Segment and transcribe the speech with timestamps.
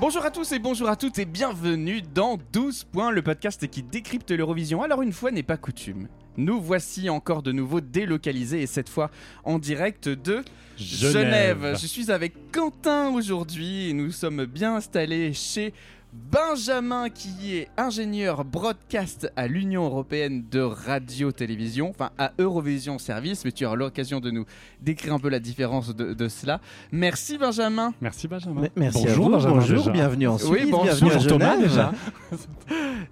[0.00, 3.82] Bonjour à tous et bonjour à toutes et bienvenue dans 12 points, le podcast qui
[3.82, 4.80] décrypte l'Eurovision.
[4.80, 6.06] Alors une fois n'est pas coutume,
[6.36, 9.10] nous voici encore de nouveau délocalisés et cette fois
[9.42, 10.44] en direct de
[10.76, 11.76] Genève.
[11.80, 15.74] Je suis avec Quentin aujourd'hui et nous sommes bien installés chez
[16.12, 23.52] Benjamin qui est ingénieur broadcast à l'Union Européenne de Radio-Télévision, enfin à Eurovision Service, mais
[23.52, 24.46] tu auras l'occasion de nous
[24.80, 26.60] décrire un peu la différence de, de cela.
[26.92, 27.92] Merci Benjamin.
[28.00, 28.62] Merci Benjamin.
[28.62, 29.90] Mais- Merci bonjour, à vous, Benjamin, bonjour, déjà.
[29.90, 31.92] bienvenue en Suisse, Oui, bonjour, bienvenue à bonjour, Thomas, déjà.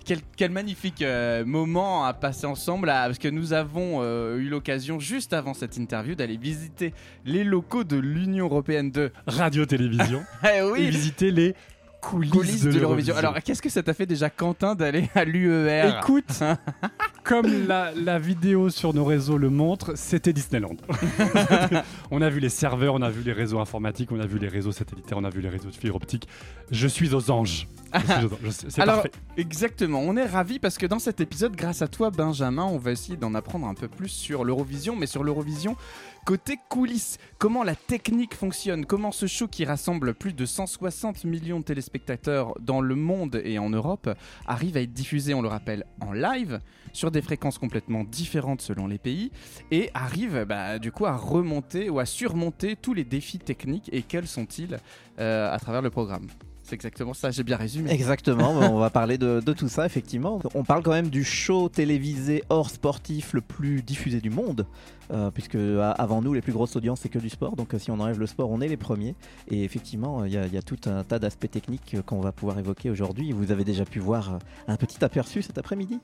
[0.04, 4.48] Quel, quel magnifique euh, moment à passer ensemble, là, parce que nous avons euh, eu
[4.48, 6.94] l'occasion, juste avant cette interview, d'aller visiter
[7.24, 9.10] les locaux de l'Union Européenne de...
[9.26, 10.22] Radio-télévision.
[10.44, 11.54] Eh Et oui visiter les
[12.06, 13.16] coulisses, coulisses de, l'Eurovision.
[13.16, 16.42] Alors, qu'est-ce que ça t'a fait déjà, Quentin, d'aller à l'UER écoute,
[17.24, 20.76] comme la, la vidéo sur nos réseaux le montre, c'était Disneyland.
[22.10, 24.48] on a vu les serveurs, on a vu les réseaux informatiques, on a vu les
[24.48, 26.28] réseaux satellitaires, on a vu les réseaux de fibre optique.
[26.70, 27.68] Je suis aux anges.
[28.50, 29.12] C'est Alors, parfait.
[29.36, 32.92] exactement, on est ravis parce que dans cet épisode, grâce à toi, Benjamin, on va
[32.92, 35.76] essayer d'en apprendre un peu plus sur l'Eurovision, mais sur l'Eurovision
[36.26, 37.18] côté coulisses.
[37.38, 42.52] Comment la technique fonctionne, comment ce show qui rassemble plus de 160 millions de téléspectateurs
[42.60, 44.10] dans le monde et en Europe
[44.44, 46.60] arrive à être diffusé, on le rappelle, en live
[46.92, 49.30] sur des fréquences complètement différentes selon les pays
[49.70, 54.02] et arrive bah, du coup à remonter ou à surmonter tous les défis techniques et
[54.02, 54.78] quels sont-ils
[55.20, 56.26] euh, à travers le programme?
[56.66, 57.90] C'est exactement ça, j'ai bien résumé.
[57.92, 60.40] Exactement, on va parler de, de tout ça effectivement.
[60.54, 64.66] On parle quand même du show télévisé hors sportif le plus diffusé du monde,
[65.12, 67.78] euh, puisque a- avant nous les plus grosses audiences c'est que du sport, donc euh,
[67.78, 69.14] si on enlève le sport on est les premiers.
[69.48, 72.20] Et effectivement il y, a- il y a tout un tas d'aspects techniques euh, qu'on
[72.20, 73.30] va pouvoir évoquer aujourd'hui.
[73.30, 76.00] Vous avez déjà pu voir un petit aperçu cet après-midi.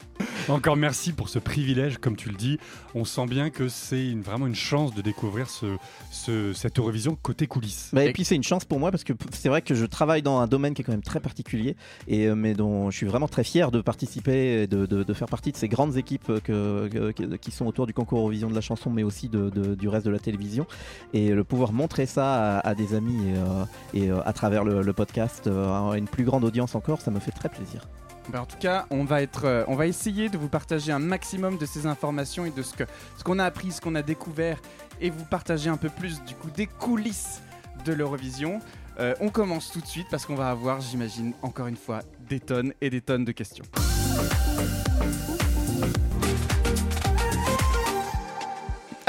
[0.48, 2.58] Encore merci pour ce privilège, comme tu le dis.
[2.94, 5.66] On sent bien que c'est une- vraiment une chance de découvrir ce,
[6.12, 7.90] ce- cette Eurovision côté coulisses.
[7.92, 10.22] Bah, et puis c'est une chance pour moi parce que c'est vrai que je travaille
[10.22, 11.76] dans un domaine qui est quand même très particulier
[12.06, 15.28] et euh, mais dont je suis vraiment très fier de participer et de, de- faire
[15.28, 18.90] partie de ces grandes équipes que, qui sont autour du concours Eurovision de la chanson
[18.90, 20.66] mais aussi de, du reste de la télévision
[21.12, 23.64] et le pouvoir montrer ça à, des amis et, euh,
[23.94, 27.30] et, euh, à travers le, podcast à une plus grande audience encore ça me fait
[27.30, 27.88] très plaisir.
[28.28, 31.56] Bah, en tout cas, on va, être, on va essayer de vous partager un maximum
[31.58, 32.84] de ces informations et de ce que
[33.18, 34.60] ce qu'on a appris, ce qu'on a découvert,
[35.00, 37.40] et vous partager un peu plus du coup des coulisses
[37.84, 38.60] de l'Eurovision.
[38.98, 42.40] Euh, on commence tout de suite parce qu'on va avoir, j'imagine, encore une fois, des
[42.40, 43.64] tonnes et des tonnes de questions.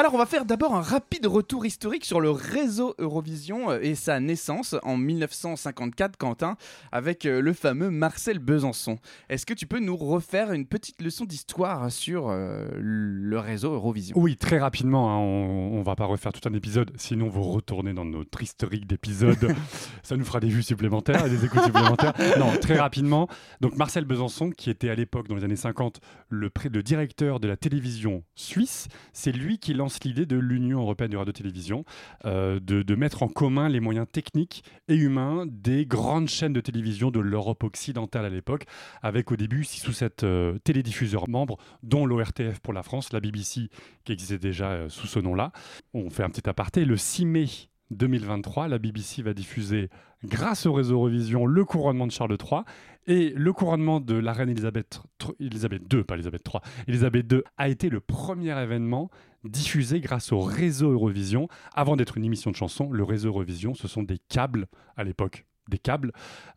[0.03, 3.95] Alors on va faire d'abord un rapide retour historique sur le réseau Eurovision euh, et
[3.95, 6.57] sa naissance en 1954, Quentin,
[6.91, 8.97] avec euh, le fameux Marcel Besançon.
[9.29, 14.17] Est-ce que tu peux nous refaire une petite leçon d'histoire sur euh, le réseau Eurovision?
[14.19, 17.93] Oui, très rapidement, hein, on, on va pas refaire tout un épisode, sinon vous retournez
[17.93, 19.55] dans notre historique d'épisodes,
[20.03, 22.11] ça nous fera des vues supplémentaires et des écoutes supplémentaires.
[22.37, 23.29] Non, très rapidement,
[23.61, 27.39] donc Marcel Besançon, qui était à l'époque, dans les années 50, le, pré- le directeur
[27.39, 31.85] de la télévision suisse, c'est lui qui lance l'idée de l'Union européenne de radio-télévision,
[32.25, 37.11] euh, de, mettre en commun les moyens techniques et humains des grandes chaînes de télévision
[37.11, 38.65] de l'Europe occidentale à l'époque,
[39.01, 43.19] avec au début 6 ou 7 euh, télédiffuseurs membres, dont l'ORTF pour la France, la
[43.19, 43.69] BBC
[44.03, 45.51] qui existait déjà euh, sous ce nom-là.
[45.93, 46.85] On fait un petit aparté.
[46.85, 47.47] Le 6 mai
[47.93, 49.89] 2023, la BBC va diffuser,
[50.23, 52.61] grâce au réseau Eurovision, le couronnement de Charles III
[53.07, 55.01] et le couronnement de la reine Elisabeth
[55.39, 59.09] II, pas Elisabeth III, Elisabeth II a été le premier événement
[59.43, 61.47] diffusé grâce au réseau Eurovision.
[61.73, 65.45] Avant d'être une émission de chansons, le réseau Eurovision, ce sont des câbles à l'époque
[65.69, 66.11] des câbles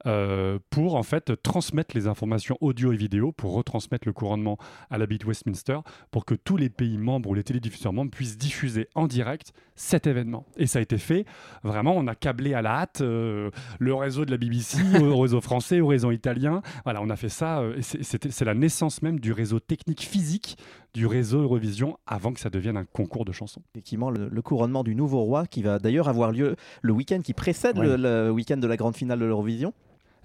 [0.07, 4.59] euh, pour en fait transmettre les informations audio et vidéo pour retransmettre le couronnement
[4.91, 5.79] à l'habit de Westminster
[6.11, 10.07] pour que tous les pays membres ou les télédiffuseurs membres puissent diffuser en direct cet
[10.07, 10.47] événement.
[10.57, 11.27] Et ça a été fait.
[11.63, 15.41] Vraiment, on a câblé à la hâte euh, le réseau de la BBC au réseau
[15.41, 16.63] français, au réseau italien.
[16.85, 17.61] Voilà, on a fait ça.
[17.61, 20.57] euh, c'est la naissance même du réseau technique physique
[20.97, 23.61] du réseau Eurovision avant que ça devienne un concours de chansons.
[23.75, 27.35] Effectivement, le, le couronnement du nouveau roi qui va d'ailleurs avoir lieu le week-end qui
[27.35, 27.87] précède Ouais.
[27.87, 29.75] le, le week-end de la grande finale de l'Eurovision.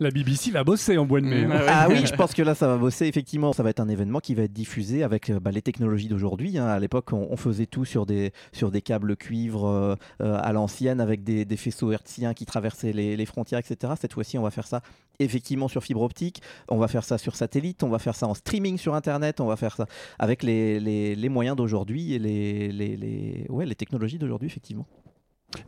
[0.02, 1.46] La BBC va bosser en bois de mai.
[1.46, 1.60] Mmh, hein.
[1.60, 1.66] ouais.
[1.70, 3.06] Ah oui, je pense que là, ça va bosser.
[3.06, 6.08] Effectivement, ça va être un événement qui va être diffusé avec euh, bah, les technologies
[6.08, 6.58] d'aujourd'hui.
[6.58, 6.66] hein.
[6.66, 10.54] À l'époque, on, on faisait tout sur des, sur des câbles cuivre euh, euh, à
[10.54, 13.94] l'ancienne avec des, des faisceaux hertziens qui traversaient les, les frontières, etc.
[14.02, 14.82] Cette fois-ci, on va faire ça
[15.20, 16.42] effectivement sur fibre optique.
[16.68, 17.84] On va faire ça sur satellite.
[17.84, 19.40] On va faire ça en streaming sur Internet.
[19.40, 19.86] On va faire ça
[20.18, 24.88] avec les, les, les moyens d'aujourd'hui et les, les, les, ouais, les technologies d'aujourd'hui, effectivement.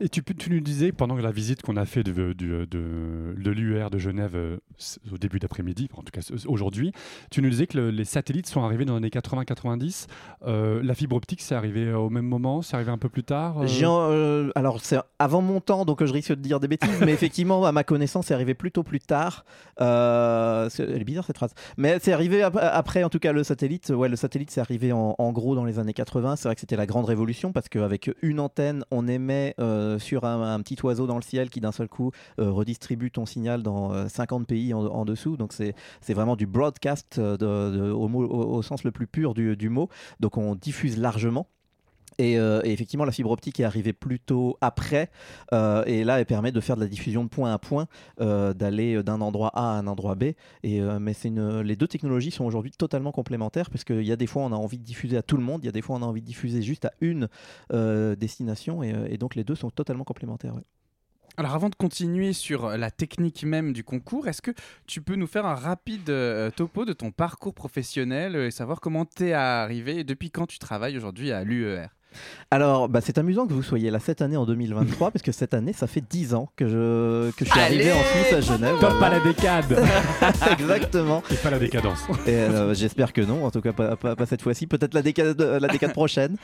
[0.00, 2.66] Et tu, nous disais, pendant la visite qu'on a fait de, de,
[3.36, 4.56] l'UR de Genève euh,
[5.12, 6.92] au début d'après-midi, en tout cas aujourd'hui,
[7.30, 10.06] tu nous disais que le- les satellites sont arrivés dans les années 80-90.
[10.46, 13.62] Euh, la fibre optique, c'est arrivé au même moment C'est arrivé un peu plus tard
[13.62, 13.66] euh?
[14.10, 17.12] Euh, alors c'est avant mon temps, donc euh, je risque de dire des bêtises, mais
[17.12, 19.44] effectivement, à ma connaissance, c'est arrivé plutôt plus tard.
[19.80, 23.32] Euh, c'est- elle est bizarre cette phrase, mais c'est arrivé ap- après, en tout cas,
[23.32, 23.90] le satellite.
[23.90, 26.36] Ouais, le satellite, c'est arrivé en, gros dans les années 80.
[26.36, 30.24] C'est vrai que c'était la grande révolution parce qu'avec une antenne, on émet euh, sur
[30.24, 33.92] un, petit oiseau dans le ciel qui d'un seul coup euh, redistribue ton signal dans
[33.92, 35.36] euh, 50 pays en, dessous.
[35.36, 35.74] Donc c'est
[36.14, 39.88] vraiment du broadcast euh, au, sens le plus pur du mot.
[40.20, 41.48] Donc on diffuse largement.
[42.18, 45.10] Et, euh, et effectivement, la fibre optique est arrivée plutôt après,
[45.52, 47.86] euh, et là, elle permet de faire de la diffusion de point à point,
[48.20, 50.24] euh, d'aller d'un endroit A à un endroit B.
[50.62, 51.14] Et, mais
[51.62, 54.56] les deux technologies sont aujourd'hui totalement complémentaires, parce qu'il y a des fois, on a
[54.56, 56.20] envie de diffuser à tout le monde, il y a des fois, on a envie
[56.20, 57.28] de diffuser juste à une
[58.16, 60.54] destination, et, donc les deux sont totalement complémentaires.
[61.36, 64.52] Alors avant de continuer sur la technique même du concours, est-ce que
[64.86, 66.12] tu peux nous faire un rapide
[66.54, 70.96] topo de ton parcours professionnel et savoir comment t'es arrivé et depuis quand tu travailles
[70.96, 71.88] aujourd'hui à l'UER
[72.50, 75.54] Alors, bah, c'est amusant que vous soyez là cette année en 2023, parce que cette
[75.54, 78.76] année, ça fait 10 ans que je, que je suis arrivé en Suisse à Genève.
[78.80, 79.64] Top à la décade
[80.52, 81.22] Exactement.
[81.30, 82.00] Et pas la décadence.
[82.28, 85.40] Euh, J'espère que non, en tout cas pas, pas- pas cette fois-ci, peut-être la décade,
[85.40, 86.36] la décade prochaine.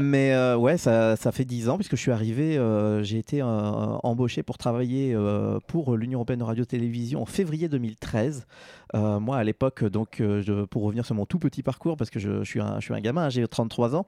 [0.00, 3.42] Mais euh, ouais, ça, ça fait 10 ans puisque je suis arrivé, euh, j'ai été
[3.42, 8.46] euh, embauché pour travailler euh, pour l'Union Européenne de Radio-Télévision en février 2013.
[8.94, 12.10] Euh, moi à l'époque, donc euh, je- pour revenir sur mon tout petit parcours, parce
[12.10, 14.06] que je, je suis, un, je suis un gamin, hein, j'ai 33 ans.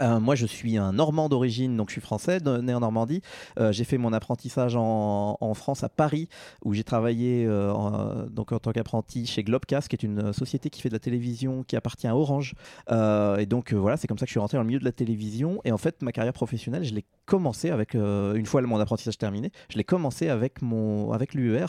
[0.00, 3.20] Euh, moi, je suis un Normand d'origine, donc je suis français, né en Normandie.
[3.58, 6.28] Euh, j'ai fait mon apprentissage en, France, à Paris,
[6.64, 10.70] où j'ai travaillé euh, en, donc en tant qu'apprenti chez Globecast, qui est une société
[10.70, 12.54] qui fait de la télévision qui appartient à Orange.
[12.90, 14.92] Et donc voilà, c'est comme ça que je suis rentré dans le milieu de la
[14.92, 15.60] télévision.
[15.64, 19.50] Et en fait, ma carrière professionnelle, je l'ai commencé avec, une fois mon apprentissage terminé,
[19.68, 21.66] je l'ai commencé avec, mon, avec l'UER,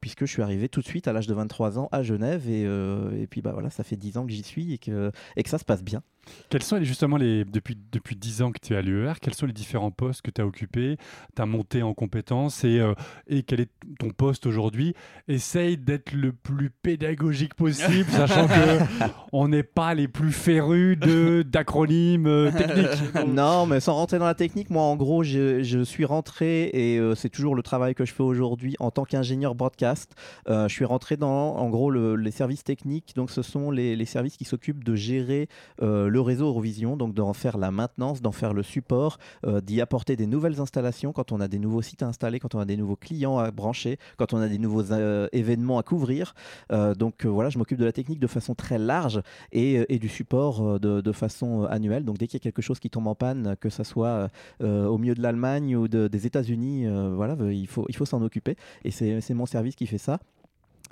[0.00, 2.48] puisque je suis arrivé tout de suite à l'âge de 23 ans à Genève.
[2.48, 5.42] Et, et puis bah, voilà, ça fait 10 ans que j'y suis et que, et
[5.42, 6.02] que ça se passe bien.
[6.48, 9.46] Quels sont justement les depuis depuis 10 ans que tu es à l'UER, quels sont
[9.46, 10.96] les différents postes que tu as occupés,
[11.36, 12.94] tu as monté en compétences et euh,
[13.28, 14.94] et quel est ton poste aujourd'hui?
[15.28, 21.42] Essaye d'être le plus pédagogique possible, sachant que on n'est pas les plus férus de
[21.42, 23.14] d'acronymes euh, techniques.
[23.28, 26.98] non, mais sans rentrer dans la technique, moi en gros, je, je suis rentré et
[26.98, 30.14] euh, c'est toujours le travail que je fais aujourd'hui en tant qu'ingénieur broadcast.
[30.48, 33.96] Euh, je suis rentré dans en gros le- les services techniques, donc ce sont les,
[33.96, 35.48] les services qui s'occupent de gérer
[35.82, 39.80] euh, le réseau Eurovision, donc d'en faire la maintenance, d'en faire le support, euh, d'y
[39.80, 42.66] apporter des nouvelles installations quand on a des nouveaux sites à installer, quand on a
[42.66, 46.34] des nouveaux clients à brancher, quand on a des nouveaux euh, événements à couvrir.
[46.72, 49.22] Euh, donc voilà, je m'occupe de la technique de façon très large
[49.52, 52.04] et, du support de, façon annuelle.
[52.04, 54.28] Donc dès qu'il y a quelque chose qui tombe en panne, que ce soit
[54.60, 58.56] au milieu de l'Allemagne ou de- des États-Unis, voilà, il faut, s'en occuper.
[58.84, 60.18] Et c'est mon service qui fait ça.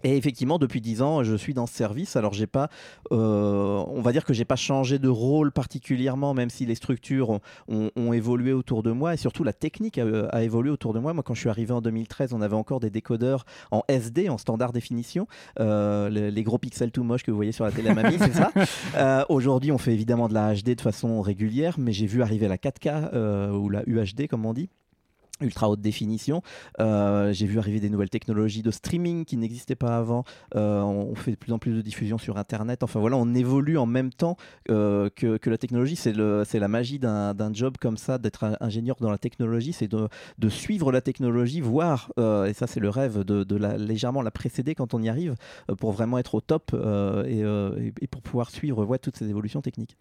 [0.04, 2.16] Et effectivement, depuis 10 ans, je suis dans ce service.
[2.16, 2.68] Alors, j'ai pas,
[3.12, 7.40] euh, on va dire que j'ai pas changé de rôle particulièrement, même si les structures
[7.68, 11.12] ont, évolué autour de moi et surtout la technique a, évolué autour de moi.
[11.12, 14.38] Moi, quand je suis arrivé en 2013, on avait encore des décodeurs en SD, en
[14.38, 15.26] standard définition,
[15.60, 18.50] euh, les, gros pixels tout moches que vous voyez sur la télé mamie, c'est ça.
[18.96, 22.48] Euh, Aujourd'hui, on fait évidemment de la HD de façon régulière, mais j'ai vu arriver
[22.48, 24.70] la 4K euh, ou la UHD, comme on dit
[25.40, 26.42] ultra haute définition.
[26.80, 30.24] Euh, j'ai vu arriver des nouvelles technologies de streaming qui n'existaient pas avant.
[30.56, 32.82] Euh, on fait de plus en plus de diffusion sur Internet.
[32.82, 34.36] Enfin voilà, on évolue en même temps
[34.70, 35.96] euh, que, que la technologie.
[35.96, 40.48] C'est la magie d'un job comme ça, d'être ingénieur dans la technologie, c'est de, de
[40.48, 44.74] suivre la technologie, voir, et ça c'est le rêve, de, de la, légèrement la précéder
[44.74, 45.34] quand on y arrive,
[45.78, 46.72] pour vraiment être au top
[47.26, 49.96] et, et- et pour pouvoir suivre ouais, toutes ces évolutions techniques.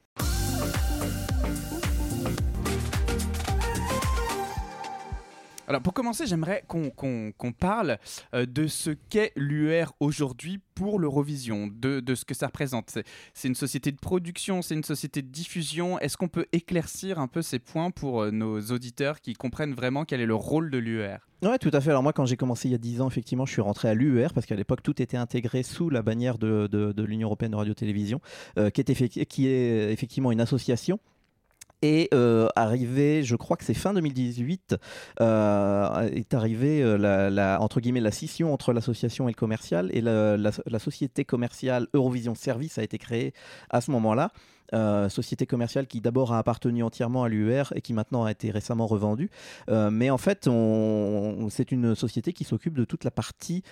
[5.70, 7.98] Alors pour commencer, j'aimerais qu'on parle
[8.34, 12.90] euh, de ce qu'est l'UR aujourd'hui pour l'Eurovision, de, ce que ça représente.
[13.34, 16.00] C'est- une société de production, c'est une société de diffusion.
[16.00, 20.06] Est-ce qu'on peut éclaircir un peu ces points pour euh, nos auditeurs qui comprennent vraiment
[20.06, 21.90] quel est le rôle de l'UR Ouais, tout à fait.
[21.90, 23.94] Alors moi, quand j'ai commencé il y a 10 ans, effectivement, je suis rentré à
[23.94, 28.22] l'UER parce qu'à l'époque, tout était intégré sous la bannière de, l'Union européenne de radio-télévision,
[28.58, 28.82] euh, qui
[29.48, 31.00] est effectivement une association.
[31.84, 34.76] Et euh, arrivé, je crois que c'est fin 2018,
[35.22, 39.90] euh, est arrivée euh, la, entre guillemets la scission entre l'association et le commercial.
[39.94, 43.34] Et la, société commerciale Eurovision Service a été créée
[43.70, 44.32] à ce moment-là.
[45.10, 48.86] Société commerciale qui d'abord a appartenu entièrement à l'UR et qui maintenant a été récemment
[48.86, 49.30] revendue.
[49.70, 50.50] Mais en fait,
[51.50, 53.64] c'est une société qui s'occupe de toute la partie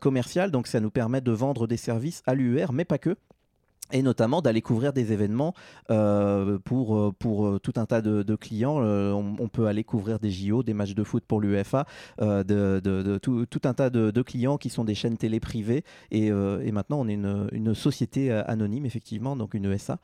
[0.00, 0.50] commerciale.
[0.50, 3.16] Donc ça nous permet de vendre des services à l'UR, mais pas que.
[3.92, 5.54] Et notamment d'aller couvrir des événements
[5.90, 8.80] euh, pour, euh, pour euh, tout un tas de, clients.
[8.80, 11.86] On, peut aller couvrir des JO, des matchs de foot pour l'UEFA,
[12.20, 15.84] de, tout, un tas de, clients qui sont des chaînes télé privées.
[16.10, 19.98] Et, maintenant, on est une, société anonyme, effectivement, donc une ESA,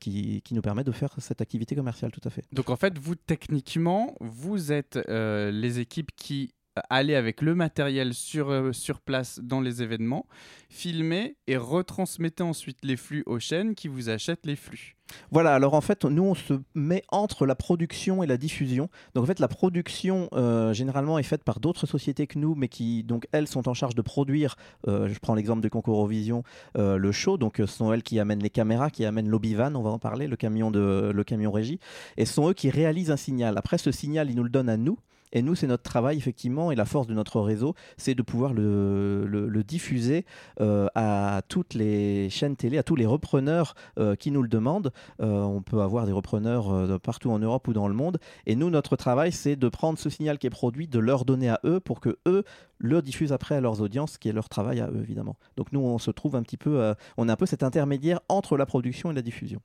[0.00, 2.44] qui, qui nous permet de faire cette activité commerciale, tout à fait.
[2.52, 6.52] Donc en fait, vous techniquement, vous êtes les équipes qui
[6.90, 10.26] allaient avec le matériel sur, euh, sur place dans les événements,
[10.70, 14.96] filmer et retransmettez ensuite les flux aux chaînes qui vous achètent les flux.
[15.30, 18.88] Voilà, alors en fait, nous, on se met entre la production et la diffusion.
[19.14, 22.68] Donc en fait, la production, euh, généralement, est faite par d'autres sociétés que nous, mais
[22.68, 24.56] qui, donc, elles, sont en charge de produire,
[24.88, 26.44] euh, je prends l'exemple du concours Eurovision,
[26.76, 27.36] le show.
[27.36, 30.26] Donc ce sont elles qui amènent les caméras, qui amènent l'Obivan, on va en parler,
[30.26, 31.78] le camion, de, le camion régie.
[32.16, 33.58] Et ce sont eux qui réalisent un signal.
[33.58, 34.98] Après, ce signal, ils nous le donnent à nous.
[35.32, 38.52] Et nous, c'est notre travail, effectivement, et la force de notre réseau, c'est de pouvoir
[38.52, 40.26] le, diffuser
[40.60, 44.92] euh, à toutes les chaînes télé, à tous les repreneurs euh, qui nous le demandent.
[45.20, 48.18] Euh, on peut avoir des repreneurs partout en Europe ou dans le monde.
[48.46, 51.48] Et nous, notre travail, c'est de prendre ce signal qui est produit, de leur donner
[51.48, 52.44] à eux pour que eux
[52.78, 55.36] le diffusent après à leurs audiences, qui est leur travail à eux, évidemment.
[55.56, 58.56] Donc nous, on se trouve un petit peu, on est un peu cet intermédiaire entre
[58.56, 59.60] la production et la diffusion.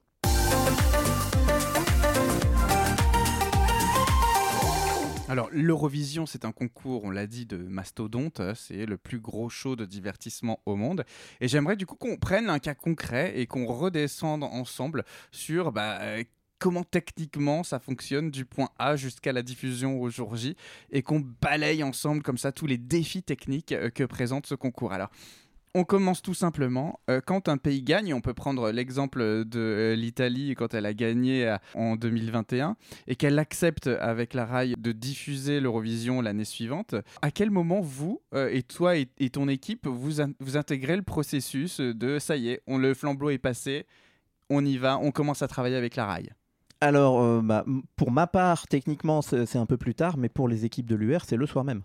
[5.29, 8.41] Alors, l'Eurovision, c'est un concours, on l'a dit, de mastodonte.
[8.55, 11.03] C'est le plus gros show de divertissement au monde.
[11.41, 15.99] Et j'aimerais du coup qu'on prenne un cas concret et qu'on redescende ensemble sur bah,
[16.01, 16.23] euh,
[16.59, 20.55] comment techniquement ça fonctionne du point A jusqu'à la diffusion au jour J
[20.91, 24.93] et qu'on balaye ensemble comme ça tous les défis techniques euh, que présente ce concours.
[24.93, 25.09] Alors,
[25.75, 26.99] on commence tout simplement.
[27.09, 30.93] euh, quand un pays gagne, on peut prendre l'exemple de euh, l'Italie quand elle a
[30.93, 32.75] gagné euh, en 2021
[33.07, 38.21] et qu'elle accepte avec la RAI de diffuser l'Eurovision l'année suivante, à quel moment vous,
[38.33, 42.37] euh, et toi et, et ton équipe, vous, in- vous intégrez le processus de ça
[42.37, 43.85] y est, on, le flambeau est passé,
[44.49, 46.29] on y va, on commence à travailler avec la RAI
[46.81, 50.87] Alors, bah, pour ma part, techniquement, c'est un peu plus tard, mais pour les équipes
[50.87, 51.83] de l'UR, c'est le soir même.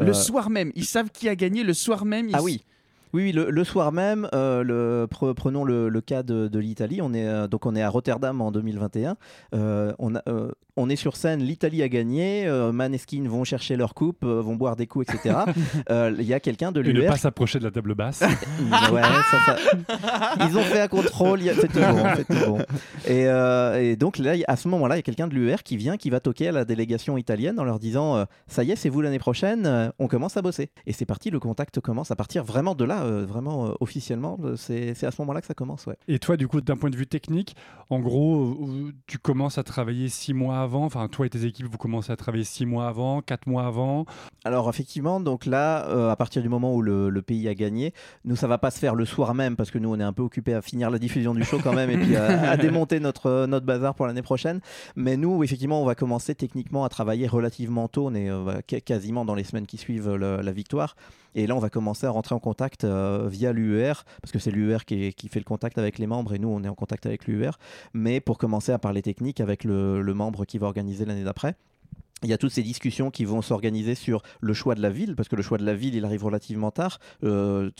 [0.00, 2.28] Le soir même, ils savent qui a gagné le soir même.
[2.28, 2.62] ils- Ah oui.
[3.12, 7.00] Oui, le, soir même, euh, prenons le, cas de, l'Italie.
[7.02, 9.16] On est euh, donc on est à Rotterdam en 2021.
[9.54, 11.40] Euh, on, a- euh, on est sur scène.
[11.42, 12.46] L'Italie a gagné.
[12.46, 15.36] Euh, Maneskin vont chercher leur coupe, euh, vont boire des coups, etc.
[15.90, 17.10] Euh, Il y a quelqu'un de Et ne l'UR.
[17.10, 18.20] pas s'approcher de la table basse.
[18.92, 21.40] Ouais, ça, ça- Ils ont fait un contrôle.
[21.40, 22.24] il y a- C'est tout bon.
[22.28, 22.58] tout bon.
[23.06, 25.76] Et, euh, et donc là, à ce moment-là, il y a quelqu'un de l'UR qui
[25.76, 28.76] vient, qui va toquer à la délégation italienne en leur disant euh, Ça y est,
[28.76, 29.66] c'est vous l'année prochaine.
[29.66, 30.70] euh, on commence à bosser.
[30.86, 31.30] Et c'est parti.
[31.30, 34.38] Le contact commence à partir vraiment de là, euh, vraiment euh, officiellement.
[34.44, 35.86] euh, C'est c'est à ce moment-là que ça commence.
[35.86, 35.96] Ouais.
[36.08, 37.54] Et toi, du coup, d'un point de vue technique,
[37.90, 40.84] en gros, euh, tu commences à travailler six mois avant.
[40.84, 44.04] Enfin, toi et tes équipes, vous commencez à travailler six mois avant, quatre mois avant.
[44.44, 47.92] Alors effectivement, donc là, euh, à partir du moment où le, le pays a gagné,
[48.24, 50.12] nous ça va pas se faire le soir même parce que nous on est un
[50.12, 53.00] peu occupé à finir la diffusion du show quand même et puis à, à démonter
[53.00, 54.60] notre notre bazar pour l'année prochaine.
[54.94, 58.62] Mais nous effectivement on va commencer techniquement à travailler relativement tôt, on est euh, bah,
[58.62, 60.94] qu- quasiment dans les semaines qui suivent le- la victoire.
[61.34, 63.92] Et là on va commencer à rentrer en contact euh, via l'UER
[64.22, 66.68] parce que c'est l'UER qui, fait le contact avec les membres et nous on est
[66.68, 67.52] en contact avec l'UER.
[67.92, 71.56] Mais pour commencer à parler technique avec le membre qui va organiser l'année d'après.
[72.24, 75.14] Il y a toutes ces discussions qui vont s'organiser sur le choix de la ville,
[75.14, 76.98] parce que le choix de la ville, il arrive relativement tard.
[77.22, 77.70] Euh,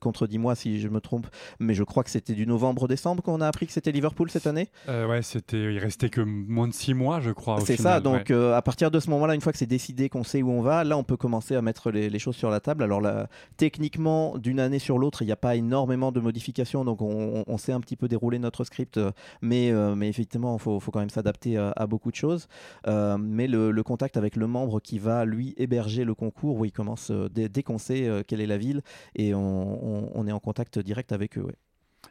[0.00, 1.26] Contredis-moi si je me trompe,
[1.58, 4.68] mais je crois que c'était du novembre-décembre qu'on a appris que c'était Liverpool cette année.
[4.88, 7.60] Euh, ouais, c'était, il restait que moins de six mois, je crois.
[7.60, 8.32] C'est ça, donc ouais.
[8.32, 10.62] euh, à partir de ce moment-là, une fois que c'est décidé, qu'on sait où on
[10.62, 12.84] va, là on peut commencer à mettre les, les choses sur la table.
[12.84, 17.02] Alors là, techniquement, d'une année sur l'autre, il n'y a pas énormément de modifications, donc
[17.02, 19.10] on, on sait un petit peu dérouler notre script, euh,
[19.42, 22.46] mais, euh, mais effectivement, il faut, faut quand même s'adapter à, à beaucoup de choses.
[22.86, 26.72] Mais le, le contact avec le membre qui va, lui, héberger le concours, où il
[26.72, 28.82] commence dès, dès qu'on sait quelle est la ville,
[29.14, 31.46] et on, est en contact direct avec eux.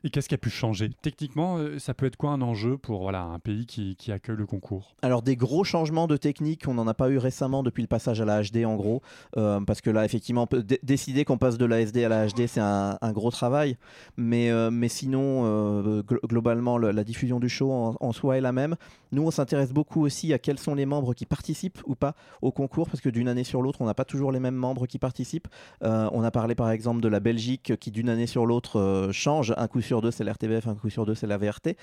[0.04, 0.90] Et qu'est-ce qui a pu changer?
[1.02, 4.46] Techniquement, euh, ça peut être quoi un enjeu pour voilà, un pays qui, accueille le
[4.46, 4.96] concours?
[5.02, 8.22] Alors des gros changements de technique, on n'en a pas eu récemment depuis le passage
[8.22, 9.02] à la HD en gros,
[9.38, 10.48] euh, parce que là effectivement
[10.84, 13.78] décider qu'on passe de la SD à la HD c'est un, gros travail,
[14.18, 18.52] mais, euh, mais sinon glo- globalement le- la diffusion du show en, soi est la
[18.52, 18.76] même.
[19.12, 22.52] Nous on s'intéresse beaucoup aussi à quels sont les membres qui participent ou pas au
[22.52, 25.00] concours, parce que d'une année sur l'autre on n'a pas toujours les mêmes membres qui
[25.00, 25.48] participent.
[25.82, 29.68] On a parlé par exemple de la Belgique qui d'une année sur l'autre change, un
[29.68, 31.76] coup sur deux c'est l'RTBF, un coup sur deux c'est la VRT.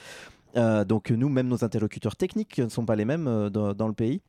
[0.56, 3.94] Euh, donc nous, même nos interlocuteurs techniques ne sont pas les mêmes euh, dans, le
[3.94, 4.20] pays.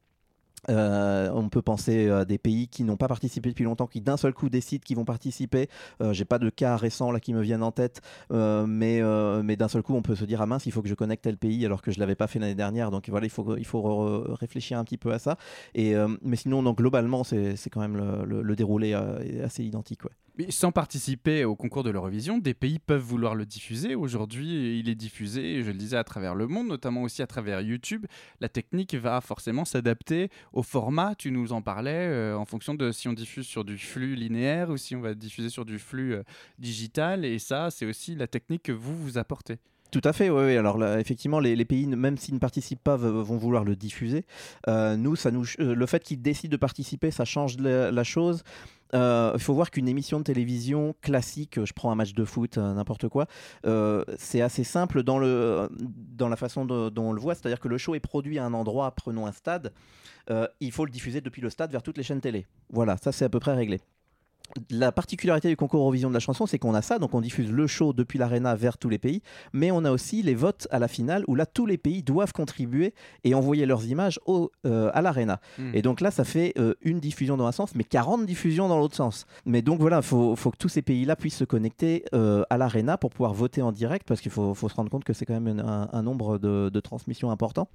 [0.70, 4.18] Euh, on peut penser à des pays qui n'ont pas participé depuis longtemps, qui d'un
[4.18, 5.70] seul coup décident qu'ils vont participer.
[6.12, 9.02] J'ai pas de cas récents là qui me viennent en tête, mais,
[9.44, 11.24] mais d'un seul coup on peut se dire ah mince il faut que je connecte
[11.24, 12.90] tel pays alors que je l'avais pas fait l'année dernière.
[12.90, 15.38] Donc voilà il faut il faut réfléchir un petit peu à ça.
[15.76, 15.94] Et
[16.24, 18.94] mais sinon globalement c'est quand même le, déroulé
[19.44, 20.02] assez identique.
[20.50, 23.96] Sans participer au concours de l'Eurovision, des pays peuvent vouloir le diffuser.
[23.96, 27.62] Aujourd'hui, il est diffusé, je le disais, à travers le monde, notamment aussi à travers
[27.62, 28.06] YouTube.
[28.42, 32.92] La technique va forcément s'adapter au format, tu nous en parlais, euh, en fonction de
[32.92, 36.16] si on diffuse sur du flux linéaire ou si on va diffuser sur du flux
[36.16, 36.24] euh,
[36.60, 37.24] digital.
[37.24, 39.58] Et ça, c'est aussi la technique que vous vous apportez.
[39.92, 40.58] Tout à fait, oui.
[40.58, 44.26] Alors effectivement, les, pays, même s'ils ne participent pas, vont vouloir le diffuser.
[44.68, 48.44] Euh, nous, ça nous, le fait qu'ils décident de participer, ça change la chose.
[48.96, 52.58] Euh, Il faut voir qu'une émission de télévision classique, je prends un match de foot,
[52.58, 53.28] euh, n'importe quoi,
[53.66, 55.70] euh, c'est assez simple dans, le,
[56.18, 57.36] dans la façon dont on le voit.
[57.36, 59.74] C'est-à-dire que le show est produit à un endroit, prenons un stade,
[60.30, 62.48] euh, il faut le diffuser depuis le stade vers toutes les chaînes télé.
[62.70, 63.82] Voilà, ça c'est à peu près réglé.
[64.70, 67.52] La particularité du concours Eurovision de la chanson, c'est qu'on a ça, donc on diffuse
[67.52, 69.22] le show depuis l'arena vers tous les pays,
[69.54, 72.34] mais on a aussi les votes à la finale où là tous les pays doivent
[72.34, 75.40] contribuer et envoyer leurs images au, euh, à l'arena.
[75.58, 75.72] Hmm.
[75.74, 78.78] Et donc là, ça fait euh, une diffusion dans un sens, mais 40 diffusions dans
[78.78, 79.26] l'autre sens.
[79.46, 82.58] Mais donc voilà, il faut, faut que tous ces pays-là puissent se connecter euh, à
[82.58, 85.26] l'arena pour pouvoir voter en direct, parce qu'il faut, faut se rendre compte que c'est
[85.26, 87.68] quand même un, un nombre de, de transmissions important.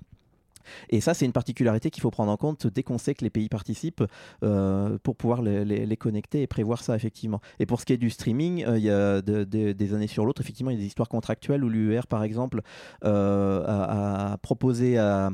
[0.91, 3.31] Et ça, c'est une particularité qu'il faut prendre en compte dès qu'on sait que les
[3.31, 4.05] pays participent
[4.43, 7.41] euh, pour pouvoir les, les- connecter et prévoir ça effectivement.
[7.59, 10.07] Et pour ce qui est du streaming, euh, il y a de- de- des années
[10.07, 12.63] sur l'autre, effectivement, il y a des histoires contractuelles où l'UER, par exemple,
[13.05, 15.31] euh, a, proposé à,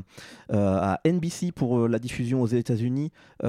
[0.49, 3.11] à NBC pour la diffusion aux États-Unis
[3.43, 3.47] il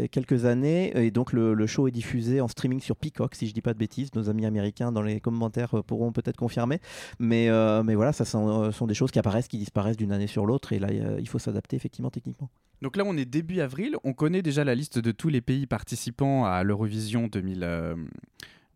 [0.00, 0.92] y a quelques années.
[0.96, 3.74] Et donc, le, le show est diffusé en streaming sur Peacock, si je dis pas
[3.74, 4.14] de bêtises.
[4.14, 6.78] Nos amis américains dans les commentaires pourront peut-être confirmer.
[7.18, 7.48] Mais,
[7.84, 10.72] mais voilà, ça sont, sont des choses qui apparaissent, qui disparaissent d'une année sur l'autre.
[10.72, 12.50] Et là, a- il faut s'adapter effectivement techniquement.
[12.82, 13.96] Donc là, on est début avril.
[14.04, 17.94] On connaît déjà la liste de tous les pays participants à l'Eurovision 2000, euh,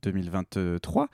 [0.03, 1.09] 2023.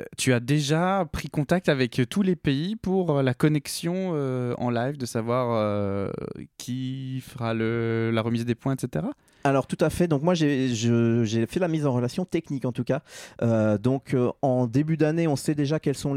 [0.00, 4.54] Euh, Tu as déjà pris contact avec tous les pays pour euh, la connexion euh,
[4.58, 6.10] en live, de savoir euh,
[6.56, 9.06] qui fera la remise des points, etc.
[9.42, 10.06] Alors tout à fait.
[10.06, 13.00] Donc moi j'ai fait la mise en relation technique en tout cas.
[13.42, 16.14] Euh, donc euh, en début d'année on sait déjà quels sont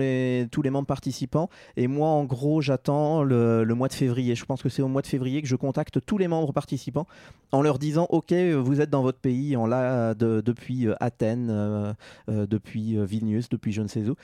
[0.51, 1.49] tous les membres participants.
[1.77, 4.35] Et moi en gros j'attends le, mois de février.
[4.35, 7.07] Je pense que c'est au mois de février que je contacte tous les membres participants
[7.51, 11.95] en leur disant ok vous êtes dans votre pays là de- depuis euh, Athènes,
[12.27, 14.15] depuis Vilnius, depuis je ne sais où.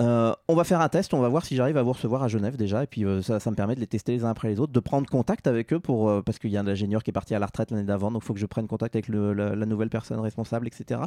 [0.00, 2.28] Euh, on va faire un test, on va voir si j'arrive à vous recevoir à
[2.28, 4.48] Genève déjà, et puis euh, ça, ça me permet de les tester les uns après
[4.48, 7.02] les autres, de prendre contact avec eux pour euh, parce qu'il y a un ingénieur
[7.02, 8.96] qui est parti à la retraite l'année d'avant, donc il faut que je prenne contact
[8.96, 11.00] avec la, nouvelle personne responsable, etc.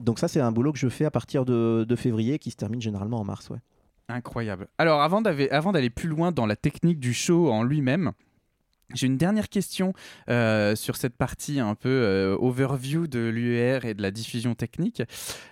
[0.00, 2.80] Donc ça c'est un boulot que je fais à partir de, février, qui se termine
[2.80, 3.58] généralement en mars, ouais.
[4.08, 4.66] Incroyable.
[4.78, 8.10] Alors, avant d'aller plus loin dans la technique du show en lui-même,
[8.92, 9.92] j'ai une dernière question
[10.26, 15.02] sur cette partie un peu overview de l'UER et de la diffusion technique.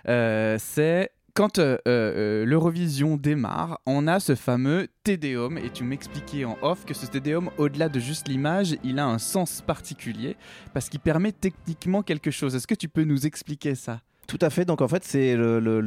[0.05, 6.57] C'est quand euh, euh, l'Eurovision démarre, on a ce fameux Tédéum, et tu m'expliquais en
[6.61, 10.37] off que ce Tédéum, au-delà de juste l'image, il a un sens particulier,
[10.73, 12.55] parce qu'il permet techniquement quelque chose.
[12.55, 14.01] Est-ce que tu peux nous expliquer ça?
[14.29, 14.63] Tout à fait.
[14.63, 15.83] Donc en fait, c'est le, le.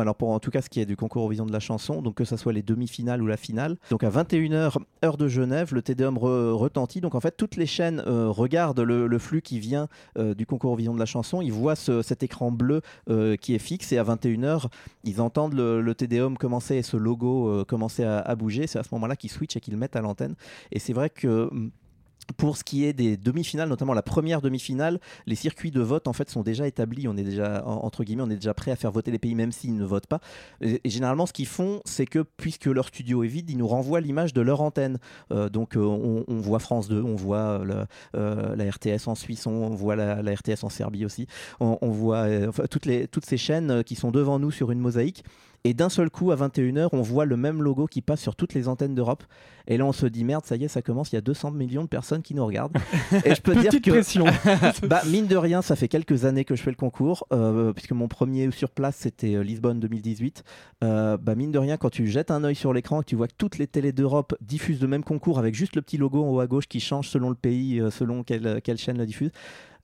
[0.00, 2.16] Alors pour en tout cas ce qui est du concours Eurovision de la chanson, donc
[2.16, 3.76] que ce soit les demi-finales ou la finale.
[3.90, 7.00] Donc à 21h heure de Genève, le TDM re- retentit.
[7.00, 10.70] Donc en fait, toutes les chaînes euh, regardent le, flux qui vient euh, du concours
[10.70, 11.40] Eurovision de la chanson.
[11.40, 14.66] Ils voient ce- cet écran bleu euh, qui est fixe et à 21h,
[15.04, 18.66] ils entendent le, TDM commencer et ce logo commencer à, bouger.
[18.66, 20.34] C'est à ce moment-là qu'ils switchent et qu'ils mettent à l'antenne.
[20.72, 21.70] Et c'est vrai que hum,
[22.36, 26.12] pour ce qui est des demi-finales, notamment la première demi-finale, les circuits de vote en
[26.12, 27.08] fait sont déjà établis.
[27.08, 28.04] On est déjà en- entre
[28.54, 30.20] prêt à faire voter les pays même s'ils ne votent pas.
[30.60, 34.00] Et, généralement, ce qu'ils font, c'est que puisque leur studio est vide, ils nous renvoient
[34.00, 34.98] l'image de leur antenne.
[35.32, 37.62] Euh, donc, euh, on, voit France 2, on voit
[38.14, 41.26] euh, la RTS en Suisse, on voit la, RTS en Serbie aussi.
[41.60, 42.28] On, voit
[42.70, 45.24] toutes ces chaînes qui sont devant nous sur une mosaïque.
[45.66, 48.52] Et d'un seul coup, à 21h, on voit le même logo qui passe sur toutes
[48.52, 49.24] les antennes d'Europe.
[49.66, 51.52] Et là, on se dit, merde, ça y est, ça commence, il y a 200
[51.52, 52.76] millions de personnes qui nous regardent.
[53.24, 54.26] Et je peux dire Petite que, pression.
[54.86, 57.92] bah, mine de rien, ça fait quelques années que je fais le concours, euh, puisque
[57.92, 60.44] mon premier sur place, c'était euh, Lisbonne 2018.
[60.82, 63.16] Euh, bah, mine de rien, quand tu jettes un œil sur l'écran et que tu
[63.16, 66.22] vois que toutes les télés d'Europe diffusent le même concours avec juste le petit logo
[66.22, 69.30] en haut à gauche qui change selon le pays, selon quelle, quelle chaîne le diffuse,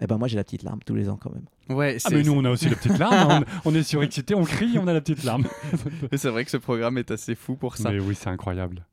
[0.00, 1.44] eh ben moi, j'ai la petite larme tous les ans quand même.
[1.76, 3.44] Ouais, Ah mais nous on a aussi la petite larme, hein.
[3.64, 5.46] on, on est surexcité, on crie, on a la petite larme.
[6.16, 7.90] c'est vrai que ce programme est assez fou pour ça.
[7.90, 8.84] Mais oui c'est incroyable.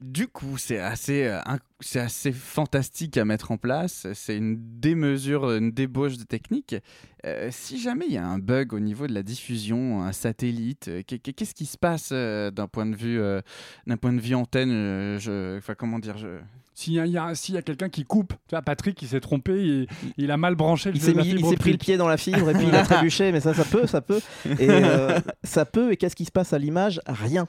[0.00, 1.40] Du coup, c'est assez, euh,
[1.80, 4.06] c'est assez fantastique à mettre en place.
[4.12, 6.76] C'est une démesure, une débauche de technique.
[7.24, 10.88] Euh, si jamais il y a un bug au niveau de la diffusion, un satellite,
[10.88, 13.40] euh, qu'est- qu'est- qu'est-ce qui se passe euh, d'un point de vue, euh,
[13.86, 16.38] d'un point de vue antenne euh, je, comment dire je...
[16.74, 19.52] S'il y a, il y a- quelqu'un qui coupe, tu vois, Patrick, il s'est trompé,
[19.62, 21.02] il, il a mal branché le Il
[21.50, 23.64] s'est pris le pied dans la fibre et puis il a trébuché, mais ça, ça
[23.64, 24.20] peut, ça peut.
[24.58, 25.92] Et euh, ça peut.
[25.92, 27.00] Et qu'est-ce qui se passe à l'image?
[27.06, 27.46] Rien.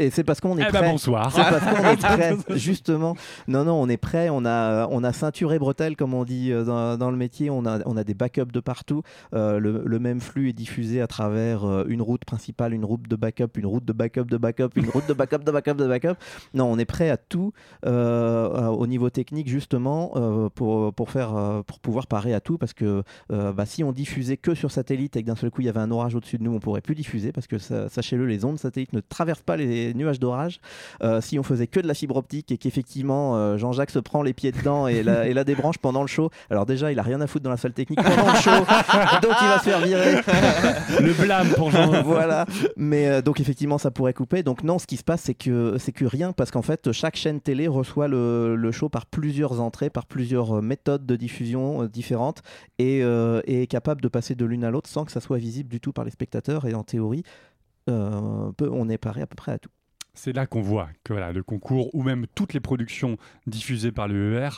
[0.00, 0.90] Et c'est parce qu'on est Eh ben prêt.
[0.90, 1.30] bonsoir.
[1.32, 3.14] C'est parce qu'on est prêt, justement.
[3.46, 4.28] Non, non, on est prêt.
[4.28, 7.48] On a, on a ceinture et bretelle, comme on dit euh, dans, dans le métier.
[7.48, 9.02] On a, on a des backups de partout.
[9.34, 13.06] Euh, le, le même flux est diffusé à travers euh, une route principale, une route
[13.08, 15.86] de backup, une route de backup de backup, une route de backup de backup de
[15.86, 16.14] backup.
[16.54, 17.52] Non, on est prêt à tout
[17.86, 17.90] euh,
[18.52, 22.58] euh, au niveau technique, justement, euh, pour, pour, faire, euh, pour pouvoir parer à tout.
[22.58, 25.60] Parce que euh, bah, si on diffusait que sur satellite et que d'un seul coup
[25.60, 28.26] il y avait un orage au-dessus de nous, on pourrait plus diffuser parce que sachez-le,
[28.26, 30.60] les ondes satellites ne traversent pas les nuages d'orage.
[31.02, 34.22] Euh, si on faisait que de la fibre optique et qu'effectivement euh, Jean-Jacques se prend
[34.22, 37.02] les pieds dedans et la, et la débranche pendant le show, alors déjà il a
[37.02, 38.50] rien à foutre dans la salle technique pendant le show,
[39.22, 40.16] donc il va se faire virer.
[41.00, 42.02] Le blâme pour Jean.
[42.04, 42.46] voilà.
[42.76, 44.42] Mais euh, donc effectivement, ça pourrait couper.
[44.42, 47.16] Donc non, ce qui se passe, c'est que c'est que rien, parce qu'en fait, chaque
[47.16, 52.42] chaîne télé reçoit le, le show par plusieurs entrées, par plusieurs méthodes de diffusion différentes,
[52.78, 55.68] et, et est capable de passer de l'une à l'autre sans que ça soit visible
[55.68, 56.66] du tout par les spectateurs.
[56.66, 57.24] Et en théorie,
[57.88, 59.70] euh, on est paré à peu près à tout.
[60.14, 63.16] C'est là qu'on voit que voilà, le concours ou même toutes les productions
[63.46, 64.48] diffusées par l'UER,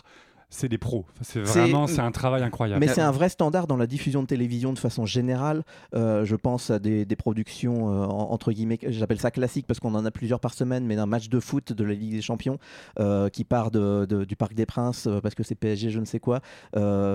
[0.49, 1.05] c'est des pros.
[1.23, 2.81] C'est vraiment c'est un travail incroyable.
[2.81, 5.65] Mais c'est un vrai standard dans la diffusion de télévision de façon générale.
[5.95, 9.81] Euh, je pense à des, des productions euh, en- entre guillemets, j'appelle ça classique parce
[9.81, 12.23] qu'on en a plusieurs par semaine, mais d'un match de foot de la Ligue des
[12.23, 12.59] Champions
[13.01, 16.05] euh, qui part de- de- du Parc des Princes parce que c'est PSG, je ne
[16.05, 16.41] sais quoi.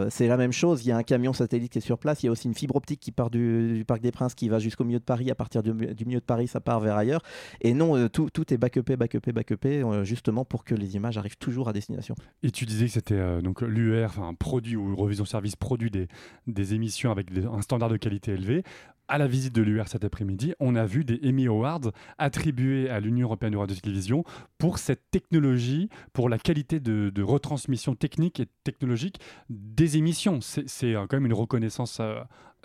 [0.09, 0.85] C'est la même chose.
[0.85, 2.23] Il y a un camion satellite qui est sur place.
[2.23, 4.49] Il y a aussi une fibre optique qui part du, du Parc des Princes qui
[4.49, 5.31] va jusqu'au milieu de Paris.
[5.31, 7.21] À partir du, du milieu de Paris, ça part vers ailleurs.
[7.61, 11.69] Et non, tout, tout est backupé, backupé, backupé, justement pour que les images arrivent toujours
[11.69, 12.15] à destination.
[12.43, 16.07] Et tu disais que c'était euh, donc l'UER, enfin produit ou Revision Service produit des,
[16.47, 18.63] des émissions avec un standard de qualité élevé.
[19.07, 23.01] À la visite de l'UER cet après-midi, on a vu des Emmy Awards attribués à
[23.01, 24.23] l'Union européenne de radio-télévision
[24.57, 30.39] pour cette technologie, pour la qualité de, retransmission technique et technologique des émissions.
[30.41, 32.21] C'est euh, quand même une reconnaissance euh,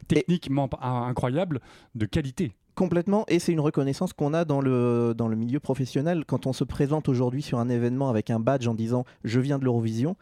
[0.07, 1.61] techniquement p- incroyable
[1.97, 2.53] de qualité.
[2.77, 6.25] Complètement, et c'est une reconnaissance qu'on a dans le, dans le milieu professionnel.
[6.27, 9.59] Quand on se présente aujourd'hui sur un événement avec un badge en disant je viens
[9.59, 10.15] de l'Eurovision,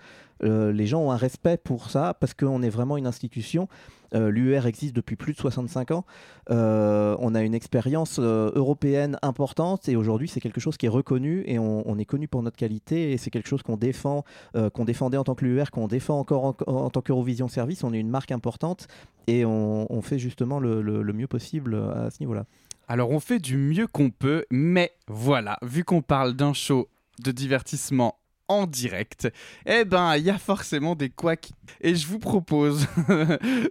[0.42, 3.68] euh, les gens ont un respect pour ça parce qu'on est vraiment une institution.
[4.14, 6.04] Euh, L'UR existe depuis plus de 65 ans.
[6.50, 10.90] Euh, on a une expérience euh, européenne importante et aujourd'hui c'est quelque chose qui est
[10.90, 14.24] reconnu et on, est connu pour notre qualité et c'est quelque chose qu'on défend,
[14.72, 17.84] qu'on défendait en tant que l'UR, qu'on défend encore en, en tant qu'Eurovision Service.
[17.84, 18.88] On est une marque importante
[19.26, 22.44] et on, fait justement le- le mieux possible à ce niveau-là.
[22.88, 26.88] Alors on fait du mieux qu'on peut, mais voilà, vu qu'on parle d'un show
[27.22, 28.18] de divertissement
[28.48, 29.28] en direct,
[29.66, 31.50] eh ben il y a forcément des couacs.
[31.80, 32.86] Et je vous propose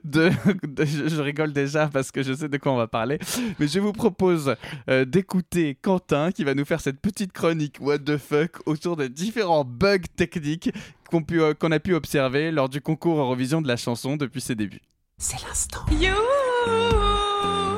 [0.04, 0.32] de,
[0.66, 3.20] de- je, rigole déjà parce que je sais de quoi on va parler,
[3.60, 4.56] mais je vous propose
[4.90, 9.10] euh, d'écouter Quentin qui va nous faire cette petite chronique What the fuck autour des
[9.10, 10.72] différents bugs techniques
[11.10, 14.56] qu'on euh, qu'on a pu observer lors du concours Eurovision de la chanson depuis ses
[14.56, 14.82] débuts.
[15.20, 15.86] C'est l'instant.
[15.92, 16.16] You,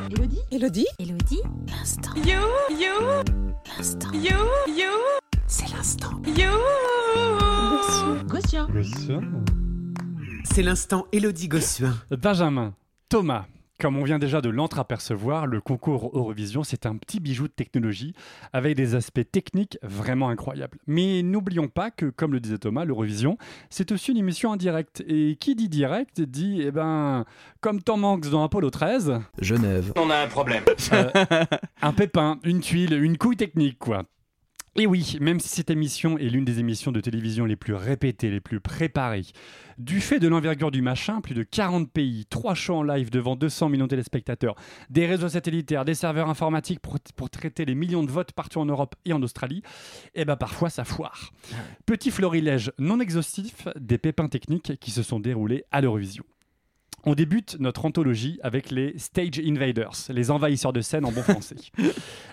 [0.10, 0.40] Elodie?
[0.52, 0.88] Elodie?
[1.00, 2.40] Elodie, l'instant, you,
[2.72, 3.24] you,
[3.78, 4.12] L'instant.
[4.14, 4.92] you, you,
[5.48, 6.10] C'est l'instant.
[6.26, 6.50] you.
[8.28, 9.22] Gossuin.
[10.44, 11.94] C'est l'instant Elodie Gossuin.
[12.10, 12.74] Benjamin,
[13.10, 13.46] Thomas,
[13.80, 18.16] comme on vient déjà de l'entreapercevoir, le concours Eurovision, c'est un petit bijou de technologie
[18.54, 20.80] avec des aspects techniques vraiment incroyables.
[20.88, 23.38] Mais n'oublions pas que, comme le disait Thomas, l'Eurovision,
[23.70, 25.04] c'est aussi une émission en direct.
[25.08, 27.26] Et qui dit direct dit, eh ben,
[27.62, 29.94] comme Tom Hanks dans Apollo 13, Genève.
[29.96, 30.64] On a un problème.
[31.82, 34.06] un pépin, une tuile, une couille technique, quoi.
[34.78, 38.30] Et oui, même si cette émission est l'une des émissions de télévision les plus répétées,
[38.30, 39.26] les plus préparées,
[39.78, 43.38] du fait de l'envergure du machin, plus de 40 pays, 3 shows en live devant
[43.38, 44.56] 200 millions de téléspectateurs,
[44.90, 48.66] des réseaux satellitaires, des serveurs informatiques pour, pour traiter les millions de votes partout en
[48.66, 49.64] Europe et en Australie,
[50.14, 51.32] et ben parfois ça foire.
[51.86, 56.26] Petit florilège non exhaustif des pépins techniques qui se sont déroulés à l'Eurovision.
[57.08, 61.56] On débute notre anthologie avec les Stage Invaders, les envahisseurs de scène en bon français.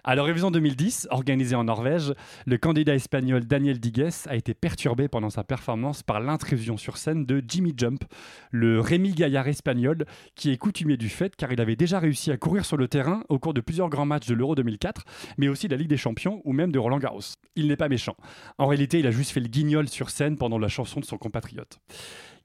[0.05, 2.15] À l'Eurovision 2010, organisée en Norvège,
[2.47, 7.27] le candidat espagnol Daniel Digues a été perturbé pendant sa performance par l'intrusion sur scène
[7.27, 8.03] de Jimmy Jump,
[8.51, 10.07] le Rémi Gaillard espagnol,
[10.37, 13.25] qui est coutumier du fait car il avait déjà réussi à courir sur le terrain
[13.29, 15.05] au cours de plusieurs grands matchs de l'Euro 2004,
[15.37, 17.21] mais aussi de la Ligue des Champions ou même de Roland Garros.
[17.57, 18.17] Il n'est pas méchant.
[18.57, 21.19] En réalité, il a juste fait le guignol sur scène pendant la chanson de son
[21.19, 21.79] compatriote.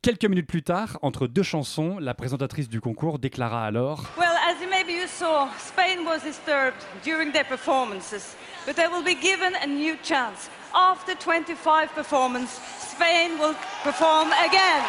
[0.01, 4.55] Quelques minutes plus tard, entre deux chansons, la présentatrice du concours déclara alors Well, as
[4.69, 8.35] maybe you saw, Spain was disturbed during their performances.
[8.65, 10.49] but they will be given a new chance.
[10.73, 14.83] After 25 performance, Spain will perform again.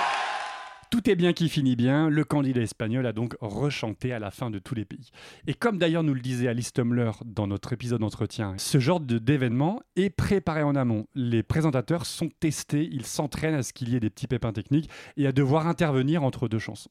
[0.91, 4.51] Tout est bien qui finit bien, le candidat espagnol a donc rechanté à la fin
[4.51, 5.11] de tous les pays.
[5.47, 9.83] Et comme d'ailleurs nous le disait Alice Tumler dans notre épisode d'entretien, ce genre d'événement
[9.97, 11.07] est préparé en amont.
[11.15, 14.89] Les présentateurs sont testés, ils s'entraînent à ce qu'il y ait des petits pépins techniques
[15.19, 16.91] et à devoir intervenir entre deux chansons.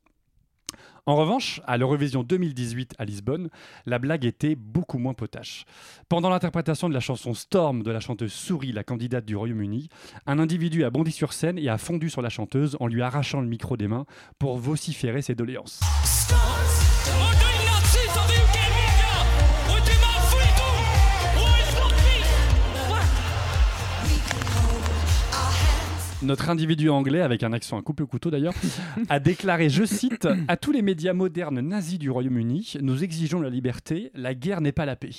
[1.08, 3.50] En revanche, à l'Eurovision 2018 à Lisbonne,
[3.86, 5.64] la blague était beaucoup moins potache.
[6.10, 9.88] Pendant l'interprétation de la chanson Storm de la chanteuse Souris, la candidate du Royaume-Uni,
[10.26, 13.40] un individu a bondi sur scène et a fondu sur la chanteuse en lui arrachant
[13.40, 14.06] le micro des mains
[14.38, 15.80] pour vociférer ses doléances.
[26.24, 28.54] Notre individu anglais, avec un accent à coupe le couteau d'ailleurs,
[29.10, 33.52] a déclaré, je cite, À tous les médias modernes nazis du Royaume-Uni, nous exigeons la
[33.52, 35.12] liberté, la guerre n'est pas la paix.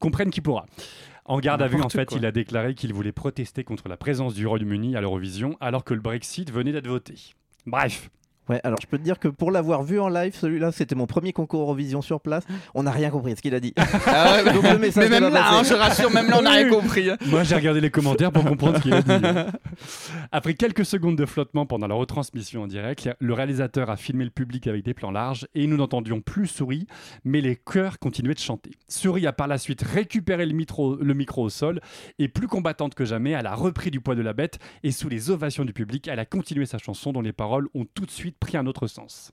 [0.00, 0.66] Comprenne qui pourra.
[1.26, 2.18] En garde à vue, en fait, quoi.
[2.18, 5.94] il a déclaré qu'il voulait protester contre la présence du Royaume-Uni à l'Eurovision alors que
[5.94, 7.14] le Brexit venait d'être voté.
[7.66, 8.10] Bref,
[8.48, 11.06] Ouais, alors je peux te dire que pour l'avoir vu en live, celui-là, c'était mon
[11.06, 12.44] premier concours Eurovision sur place.
[12.74, 13.72] On n'a rien compris de ce qu'il a dit.
[13.76, 16.50] Ah ouais, Donc le message mais même là, hein, je rassure, même là, on n'a
[16.50, 17.08] rien compris.
[17.08, 17.16] hein.
[17.26, 19.12] Moi, j'ai regardé les commentaires pour comprendre ce qu'il a dit.
[20.32, 24.30] Après quelques secondes de flottement pendant la retransmission en direct, le réalisateur a filmé le
[24.30, 26.86] public avec des plans larges et nous n'entendions plus Souris,
[27.24, 28.72] mais les chœurs continuaient de chanter.
[28.88, 31.80] Souris a par la suite récupéré le micro, le micro au sol
[32.18, 35.08] et plus combattante que jamais, elle a repris du poids de la bête et sous
[35.08, 38.10] les ovations du public, elle a continué sa chanson dont les paroles ont tout de
[38.10, 39.32] suite pris un autre sens.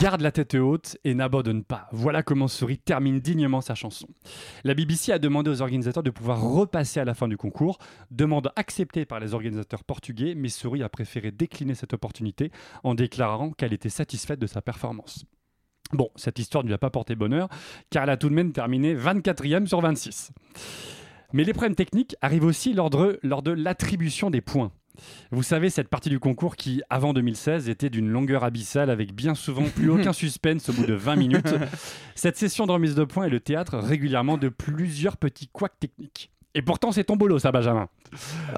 [0.00, 1.88] Garde la tête haute et n'abandonne pas.
[1.92, 4.08] Voilà comment Souris termine dignement sa chanson.
[4.64, 7.78] La BBC a demandé aux organisateurs de pouvoir repasser à la fin du concours,
[8.10, 12.50] demande acceptée par les organisateurs portugais, mais Souris a préféré décliner cette opportunité
[12.82, 15.24] en déclarant qu'elle était satisfaite de sa performance.
[15.94, 17.48] Bon, cette histoire ne lui a pas porté bonheur,
[17.90, 20.32] car elle a tout de même terminé 24e sur 26.
[21.32, 24.72] Mais les problèmes techniques arrivent aussi lors de, lors de l'attribution des points.
[25.30, 29.34] Vous savez, cette partie du concours qui, avant 2016, était d'une longueur abyssale avec bien
[29.34, 31.54] souvent plus aucun suspense au bout de 20 minutes.
[32.14, 36.30] Cette session de remise de points est le théâtre régulièrement de plusieurs petits couacs techniques.
[36.56, 37.88] Et pourtant, c'est ton boulot, ça, Benjamin.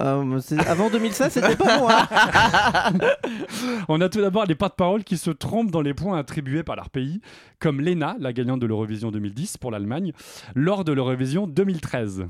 [0.02, 1.88] Euh, avant 2016, c'était pas bon.
[1.88, 2.06] hein.
[3.88, 6.90] On a tout d'abord les porte-paroles qui se trompent dans les points attribués par leur
[6.90, 7.22] pays,
[7.58, 10.12] comme Lena, la gagnante de l'Eurovision 2010 pour l'Allemagne,
[10.54, 12.26] lors de l'Eurovision 2013.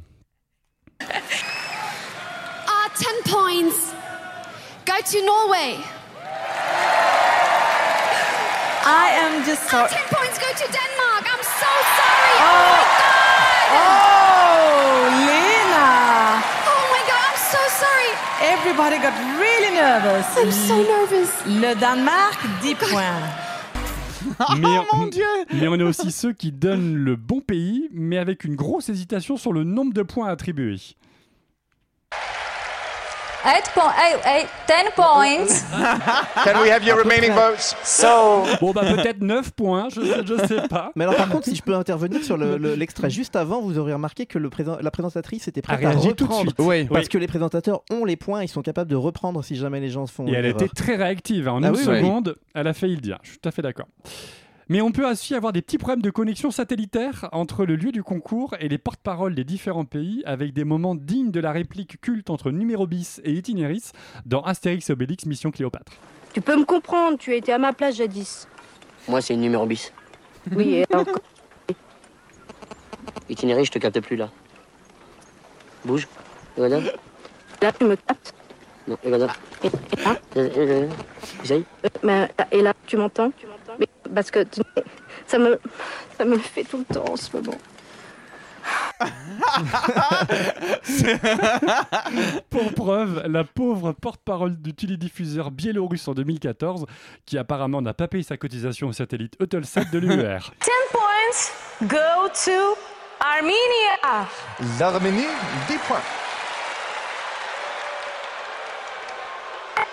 [1.00, 3.92] Ah, 10 points.
[4.86, 5.78] Go to Norway.
[8.88, 9.88] I am just sorry.
[9.90, 11.24] 10 points go to Denmark.
[11.26, 12.36] I'm so sorry.
[12.38, 13.02] Oh,
[13.68, 16.38] Oh, Lena!
[16.70, 18.12] Oh my god, I'm so sorry.
[18.42, 20.26] Everybody got really nervous.
[20.36, 21.30] I'm so nervous.
[21.46, 23.22] Le Danemark, 10 points.
[24.58, 28.18] Mais, Oh mon Dieu mais on a aussi ceux qui donnent le bon pays, mais
[28.18, 30.76] avec une grosse hésitation sur le nombre de points attribués.
[33.46, 33.92] 8 points,
[34.66, 35.64] 10 points.
[36.44, 37.76] Can we have your remaining votes?
[37.84, 40.90] So, Bon, bah peut-être 9 points, je, je sais pas.
[40.96, 43.78] Mais alors par contre, si je peux intervenir sur le- le- l'extrait juste avant, vous
[43.78, 46.50] aurez remarqué que le présent- la présentatrice était prête A à réagi tout de reprendre.
[46.50, 46.56] suite.
[46.58, 46.84] Oui.
[46.86, 47.08] Parce Oui.
[47.08, 50.06] que les présentateurs ont les points, ils sont capables de reprendre si jamais les gens
[50.06, 50.74] se font Et elle a été erreur.
[50.74, 51.46] très réactive.
[51.46, 51.52] hein.
[51.52, 51.96] En Ah une oui, oui.
[51.98, 53.18] seconde, elle a failli le dire.
[53.22, 53.86] Je suis tout à fait d'accord.
[54.68, 58.02] Mais on peut aussi avoir des petits problèmes de connexion satellitaire entre le lieu du
[58.02, 62.30] concours et les porte-paroles des différents pays, avec des moments dignes de la réplique culte
[62.30, 63.92] entre Numéro bis et Itinéris
[64.24, 65.92] dans Astérix et Obélix Mission Cléopâtre.
[66.32, 68.48] Tu peux me comprendre, tu étais à ma place jadis.
[69.08, 69.92] moi, c'est une numéro bis.
[70.52, 71.06] Oui, et alors,
[73.28, 74.30] Itinéraire, je te capte plus là.
[75.84, 76.08] Bouge.
[76.56, 76.92] Regarde.
[77.62, 78.34] là, tu me captes.
[78.88, 78.96] Non.
[79.04, 79.28] Et, et là,
[81.42, 81.64] Essaye.
[81.84, 83.32] euh, mais, et là, tu m'entends?
[84.14, 84.44] Parce que
[85.26, 85.58] ça me,
[86.16, 87.58] ça me le fait tout le temps en ce moment.
[92.50, 96.86] Pour preuve, la pauvre porte-parole du télédiffuseur biélorusse en 2014,
[97.24, 100.38] qui apparemment n'a pas payé sa cotisation au satellite Eutelsat de l'UER.
[100.62, 102.76] 10 points go to
[103.20, 104.28] Armenia.
[104.78, 105.26] L'Arménie,
[105.68, 106.02] 10 points.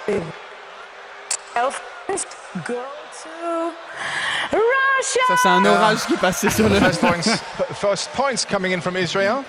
[0.07, 0.21] 12
[2.07, 2.25] points
[2.67, 3.02] go.
[5.03, 6.75] Ça, c'est un orage qui passait sur le.
[6.75, 7.21] First points,
[7.73, 9.43] first points coming in from Israel.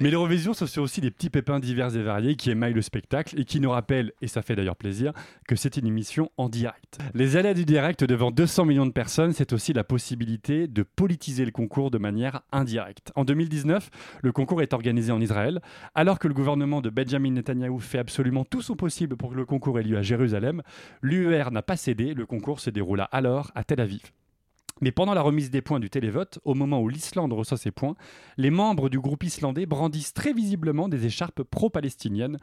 [0.00, 3.38] Mais l'Eurovision, ce sont aussi des petits pépins divers et variés qui émaillent le spectacle
[3.38, 5.12] et qui nous rappellent, et ça fait d'ailleurs plaisir,
[5.46, 6.98] que c'est une émission en direct.
[7.12, 11.44] Les aléas du direct devant 200 millions de personnes, c'est aussi la possibilité de politiser
[11.44, 13.12] le concours de manière indirecte.
[13.14, 13.90] En 2019,
[14.22, 15.60] le concours est organisé en Israël,
[15.94, 19.44] alors que le gouvernement de Benjamin Netanyahu fait absolument tout son possible pour que le
[19.44, 20.62] concours ait lieu à Jérusalem.
[21.02, 24.12] L'UER n'a pas cédé, le concours se déroula alors à Tel Aviv.
[24.80, 27.94] Mais pendant la remise des points du télévote, au moment où l'Islande reçoit ses points,
[28.38, 32.38] les membres du groupe islandais brandissent très visiblement des écharpes pro-palestiniennes.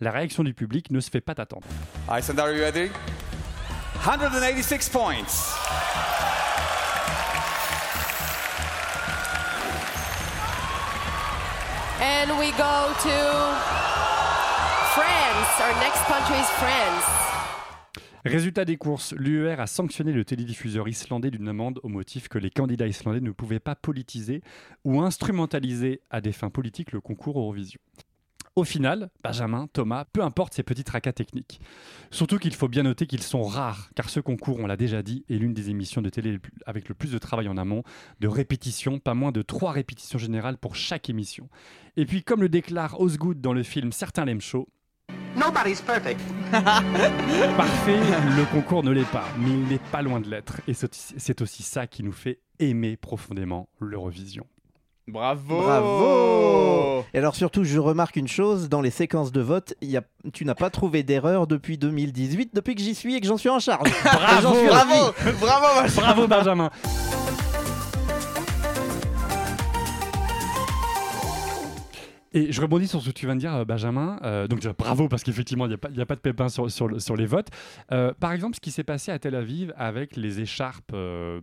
[0.00, 1.66] La réaction du public ne se fait pas attendre.
[2.10, 2.90] Iceland, are you ready?
[4.02, 5.58] 186 points.
[12.00, 13.16] And we go to
[14.94, 15.60] France.
[15.60, 17.31] Our next country is France.
[18.24, 22.50] Résultat des courses, l'UER a sanctionné le télédiffuseur islandais d'une amende au motif que les
[22.50, 24.42] candidats islandais ne pouvaient pas politiser
[24.84, 27.80] ou instrumentaliser à des fins politiques le concours Eurovision.
[28.54, 31.60] Au final, Benjamin, Thomas, peu importe ces petits tracas techniques.
[32.12, 35.24] Surtout qu'il faut bien noter qu'ils sont rares, car ce concours, on l'a déjà dit,
[35.28, 37.82] est l'une des émissions de télé avec le plus de travail en amont,
[38.20, 41.48] de répétitions, pas moins de trois répétitions générales pour chaque émission.
[41.96, 44.68] Et puis, comme le déclare Osgood dans le film Certains l'aiment chaud,
[45.36, 46.20] Nobody's perfect.
[46.52, 47.98] Parfait,
[48.36, 50.60] le concours ne l'est pas, mais il n'est pas loin de l'être.
[50.68, 54.46] Et c'est aussi- ça qui nous fait aimer profondément l'Eurovision.
[55.08, 59.90] Bravo Bravo Et alors surtout, je remarque une chose, dans les séquences de vote, il
[59.90, 63.26] y a, tu n'as pas trouvé d'erreur depuis 2018, depuis que j'y suis et que
[63.26, 63.90] j'en suis en charge.
[64.04, 65.12] Bravo suis Bravo.
[65.40, 65.92] Bravo Benjamin.
[65.96, 66.70] Bravo Benjamin
[72.34, 74.18] Et je rebondis sur ce que tu viens de dire, euh, Benjamin.
[74.22, 77.14] Euh, donc, bravo, parce qu'effectivement, il n'y a, pas- de pépin sur, sur, le- sur
[77.16, 77.48] les votes.
[77.90, 80.94] Euh, par exemple, ce qui s'est passé à Tel Aviv avec les écharpes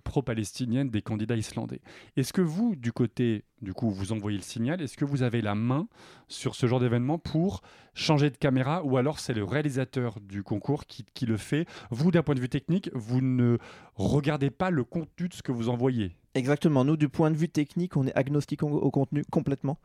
[0.03, 1.81] pro-palestiniennes des candidats islandais.
[2.17, 5.41] Est-ce que vous, du côté, du coup, vous envoyez le signal, est-ce que vous avez
[5.41, 5.87] la main
[6.27, 7.61] sur ce genre d'événement pour
[7.93, 11.67] changer de caméra ou alors c'est le réalisateur du concours qui le fait?
[11.91, 13.57] Vous, d'un point de vue technique, vous ne
[13.95, 16.15] regardez pas le contenu de ce que vous envoyez?
[16.35, 19.79] Exactement, nous du point de vue technique, on est agnostique au, contenu complètement.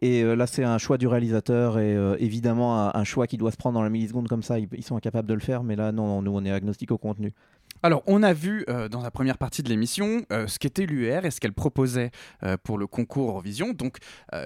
[0.00, 3.50] Et euh, là, c'est un choix du réalisateur et euh, évidemment un, choix qui doit
[3.50, 4.58] se prendre dans la milliseconde comme ça.
[4.58, 6.90] Ils, ils sont incapables de le faire, mais là, non, non, nous, on est agnostique
[6.90, 7.34] au contenu.
[7.82, 11.24] Alors, on a vu euh, dans la première partie de l'émission euh, ce qu'était l'UR
[11.24, 12.10] et ce qu'elle proposait
[12.42, 13.72] euh, pour le concours Eurovision.
[13.72, 13.98] Donc,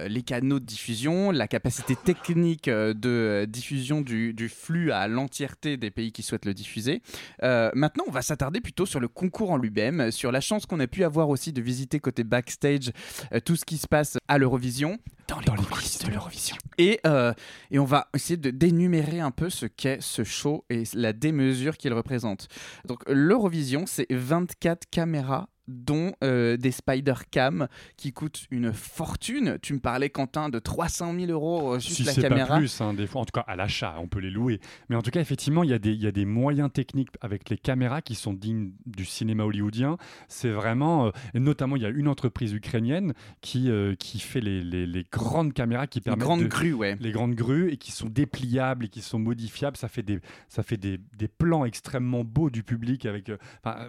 [0.07, 5.91] les canaux de diffusion, la capacité technique de diffusion du, du flux à l'entièreté des
[5.91, 7.01] pays qui souhaitent le diffuser.
[7.41, 10.87] Maintenant, on va s'attarder plutôt sur le concours en lui-même, sur la chance qu'on a
[10.87, 12.91] pu avoir aussi de visiter côté backstage
[13.45, 14.97] tout ce qui se passe à l'Eurovision.
[15.27, 16.55] Dans les, coulisses de l'Eurovision.
[16.77, 17.33] Et, euh,
[17.71, 21.77] et on va essayer de d'énumérer un peu ce qu'est ce show et la démesure
[21.77, 22.47] qu'il représente.
[22.85, 29.57] Donc l'Eurovision, c'est 24 caméras dont euh, des spider cam qui coûtent une fortune.
[29.61, 32.47] Tu me parlais, Quentin, de 300 000 euros euh, juste si la c'est caméra.
[32.47, 34.59] pas plus, hein, des fois, en tout cas à l'achat, on peut les louer.
[34.89, 37.09] Mais en tout cas, effectivement, il y, a des- il y a des moyens techniques
[37.21, 39.97] avec les caméras qui sont dignes du cinéma hollywoodien.
[40.27, 44.41] C'est vraiment, euh, et notamment, il y a une entreprise ukrainienne qui, euh, qui fait
[44.41, 46.97] les, les- les grandes caméras qui permettent grandes de- grues, ouais.
[46.99, 49.77] les grandes grues et qui sont dépliables et qui sont modifiables.
[49.77, 53.31] Ça fait des, ça fait des, des plans extrêmement beaux du public avec.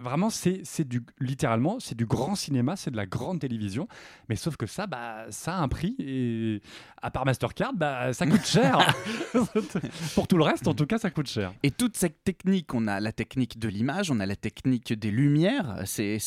[0.01, 3.87] vraiment, c'est c'est du littéralement, c'est du grand cinéma, c'est de la grande télévision.
[4.29, 6.61] Mais sauf que ça, bah, ça a un prix et
[7.01, 8.79] à part Mastercard, bah, ça coûte cher.
[10.15, 11.53] Pour tout le reste, en tout cas, ça coûte cher.
[11.63, 15.11] Et toute cette technique, on a la technique de l'image, on a la technique des
[15.11, 16.19] lumières, c'est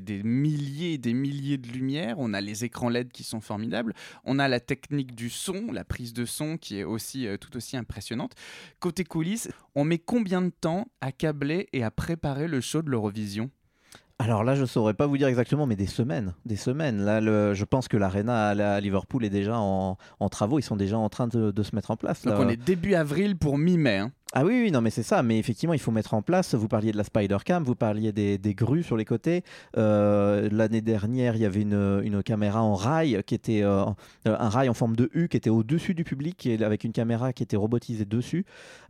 [0.00, 3.94] des milliers et des milliers de lumières, on a les écrans LED qui sont formidables,
[4.24, 7.56] on a la technique du son, la prise de son qui est aussi euh, tout
[7.56, 8.32] aussi impressionnante.
[8.80, 12.90] Côté coulisses, on met combien de temps à câbler et à préparer le show de
[12.90, 13.50] l'Eurovision?
[14.18, 17.02] Alors là, je saurais pas vous dire exactement, mais des semaines, des semaines.
[17.04, 20.58] Là, le- je pense que l'arena à, Liverpool est déjà en, en travaux.
[20.58, 22.22] Ils sont déjà en train de, de se mettre en place.
[22.24, 23.98] Donc on est début avril pour mi-mai.
[23.98, 24.12] hein.
[24.38, 25.22] Ah oui, oui, non, mais c'est ça.
[25.22, 26.54] Mais effectivement, il faut mettre en place.
[26.54, 29.44] Vous parliez de la Spider Cam, vous parliez des, grues sur les côtés.
[29.78, 33.86] Euh, L'année dernière, il y avait une, une caméra en rail qui était euh,
[34.26, 37.32] un rail en forme de U qui était au-dessus du public et avec une caméra
[37.32, 38.44] qui était robotisée dessus.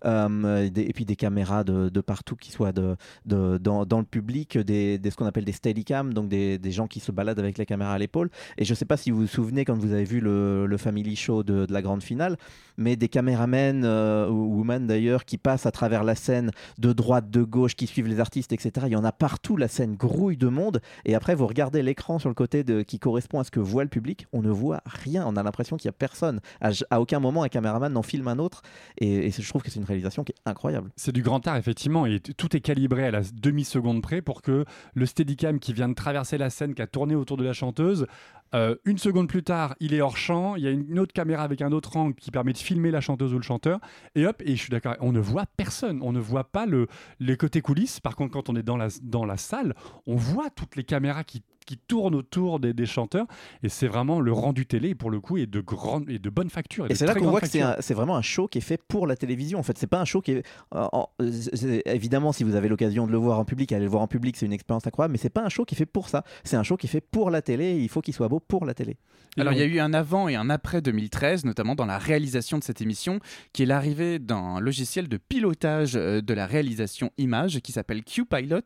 [0.05, 4.05] Euh, et puis des caméras de, de partout qui soient de, de- dans, dans le
[4.05, 7.39] public, des, des- ce qu'on appelle des steadicam, donc des, des gens qui se baladent
[7.39, 8.31] avec la caméra à l'épaule.
[8.59, 10.77] Et je ne sais pas si vous vous souvenez quand vous avez vu le, le
[10.77, 12.37] Family Show de, de la grande finale,
[12.79, 13.85] mais des caméramens
[14.29, 18.09] ou women d'ailleurs qui passent à travers la scène de droite, de gauche, qui suivent
[18.09, 18.87] les artistes, etc.
[18.89, 20.81] Il y en a partout, la scène grouille de monde.
[21.05, 23.83] Et après, vous regardez l'écran sur le côté de, qui correspond à ce que voit
[23.83, 25.25] le public, on ne voit rien.
[25.27, 26.41] On a l'impression qu'il n'y a personne.
[26.61, 28.63] À, aucun moment, un caméraman n'en filme un autre.
[28.99, 30.91] Et, et je trouve que c'est une réalisation qui est incroyable.
[30.97, 34.65] C'est du grand art, effectivement, et tout est calibré à la demi-seconde près pour que
[34.95, 38.07] le steadicam qui vient de traverser la scène, qui a tourné autour de la chanteuse,
[38.55, 40.57] Euh, une seconde plus tard, il est hors champ.
[40.57, 43.01] Il y a une autre caméra avec un autre angle qui permet de filmer la
[43.01, 43.81] chanteuse ou le chanteur.
[44.15, 46.01] Et hop, et je suis d'accord, on ne voit personne.
[46.03, 46.87] On ne voit pas le,
[47.21, 48.01] les côtés coulisses.
[48.01, 49.75] Par contre, quand on est dans la, dans la salle,
[50.07, 53.27] on voit toutes les caméras qui, qui tournent autour des, des chanteurs.
[53.63, 56.49] Et c'est vraiment le rendu télé, pour le coup, est de, grande, et de bonne
[56.49, 56.87] facture.
[56.87, 57.47] Et c'est là qu'on voit que
[57.83, 59.59] c'est vraiment un show qui est fait pour la télévision.
[59.59, 60.47] En fait, c'est pas un show qui est.
[60.75, 63.91] euh, en- euh, évidemment, si vous avez l'occasion de le voir en public, allez le
[63.91, 65.13] voir en public, c'est une expérience incroyable.
[65.13, 66.25] Mais c'est pas un show qui est fait pour ça.
[66.45, 67.65] C'est un show qui est fait pour la télé.
[67.65, 68.97] Et il faut qu'il soit beau pour la télé.
[69.39, 72.57] Alors il y a eu un avant et un après 2013, notamment dans la réalisation
[72.59, 73.21] de cette émission,
[73.53, 78.61] qui est l'arrivée d'un logiciel de pilotage euh, de la réalisation image qui s'appelle QPilot.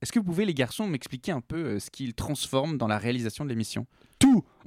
[0.00, 2.98] Est-ce que vous pouvez les garçons m'expliquer un peu euh, ce qu'il transforme dans la
[2.98, 3.86] réalisation de l'émission?
[4.18, 4.44] Tout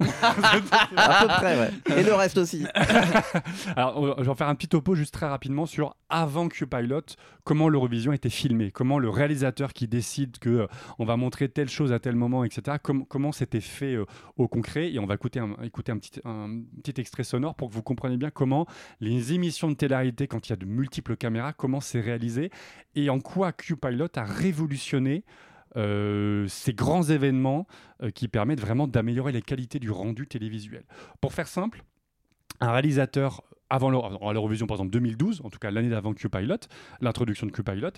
[0.96, 1.70] À peu près, ouais.
[1.98, 2.64] Et le reste aussi.
[3.76, 7.02] Alors, je vais en faire un petit topo juste très rapidement sur avant Q-Pilot,
[7.44, 10.66] comment l'Eurovision était filmé, comment le réalisateur qui décide que euh,
[10.98, 14.48] on va montrer telle chose à tel moment, etc., com- comment c'était fait euh, au
[14.48, 14.92] concret.
[14.92, 17.82] Et on va écouter, un, écouter un, petit, un petit extrait sonore pour que vous
[17.82, 18.66] compreniez bien comment
[19.00, 22.50] les émissions de télé-réalité, quand il y a de multiples caméras, comment c'est réalisé
[22.94, 25.24] et en quoi Q-Pilot a révolutionné
[25.76, 27.66] euh, ces grands événements
[28.02, 30.84] euh, qui permettent vraiment d'améliorer les qualités du rendu télévisuel.
[31.20, 31.82] Pour faire simple,
[32.60, 33.42] un réalisateur
[33.72, 36.56] avant l'Eurovision par exemple 2012, en tout cas l'année d'avant Q-Pilot,
[37.00, 37.92] l'introduction de Q-Pilot,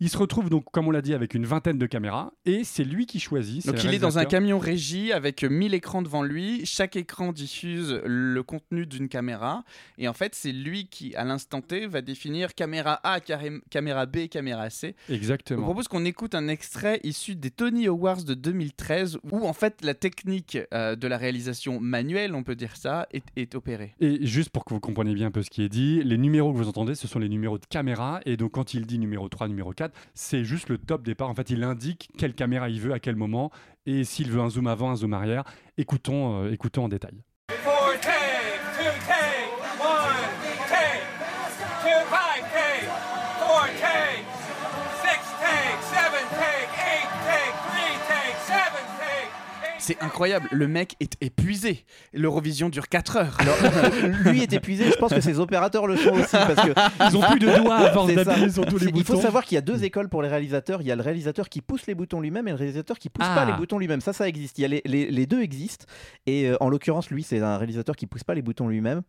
[0.00, 2.82] il se retrouve donc comme on l'a dit avec une vingtaine de caméras et c'est
[2.82, 3.66] lui qui choisit.
[3.66, 6.64] Donc il est dans un camion régie avec 1000 écrans devant lui.
[6.64, 9.64] Chaque écran diffuse le contenu d'une caméra.
[9.98, 14.28] Et en fait, c'est lui qui, à l'instant T, va définir caméra A, caméra B,
[14.28, 14.94] caméra C.
[15.10, 15.62] Je Exactement.
[15.62, 19.92] propose qu'on écoute un extrait issu des Tony Awards de 2013 où en fait la
[19.92, 23.94] technique euh, de la réalisation manuelle, on peut dire ça, est, est opérée.
[24.00, 26.58] Et juste pour que vous compreniez un peu ce qui est dit, les numéros que
[26.58, 28.20] vous entendez, ce sont les numéros de caméra.
[28.26, 31.28] Et donc, quand il dit numéro 3, numéro 4, c'est juste le top départ.
[31.28, 33.50] En fait, il indique quelle caméra il veut, à quel moment.
[33.86, 35.44] Et s'il veut un zoom avant, un zoom arrière.
[35.76, 37.22] Écoutons, euh, écoutons en détail.
[49.88, 51.86] C'est incroyable, le mec est épuisé.
[52.12, 53.36] L'Eurovision dure 4 heures.
[53.40, 53.54] Alors,
[54.26, 56.72] lui est épuisé, je pense que ses opérateurs le sont aussi parce que
[57.08, 59.44] Ils ont plus de doigts à force d'appuyer sur tous les C'est- Il faut savoir
[59.46, 60.82] qu'il y a deux écoles pour les réalisateurs.
[60.82, 63.24] Il y a le réalisateur qui pousse les boutons lui-même et le réalisateur qui pousse
[63.26, 63.34] Ah.
[63.34, 64.02] pas les boutons lui-même.
[64.02, 64.58] Ça, ça existe.
[64.58, 65.86] Il y a les, les- les deux existent.
[66.26, 69.00] Et euh, en l'occurrence, lui, c'est un réalisateur qui pousse pas les boutons lui-même.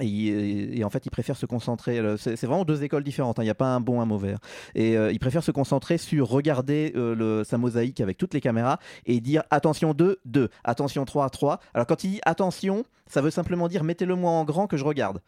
[0.00, 2.00] Et, en fait, il préfère se concentrer.
[2.00, 3.38] le- C'est vraiment deux écoles différentes.
[3.38, 3.42] hein.
[3.42, 4.34] Il n'y a pas un bon, un mauvais.
[4.74, 8.40] Et euh, il préfère se concentrer sur regarder euh, le, sa mosaïque avec toutes les
[8.40, 11.60] caméras et dire attention 2, 2, attention 3, 3.
[11.74, 14.84] Alors quand il dit attention, ça veut simplement dire mettez-le moi en grand que je
[14.84, 15.20] regarde.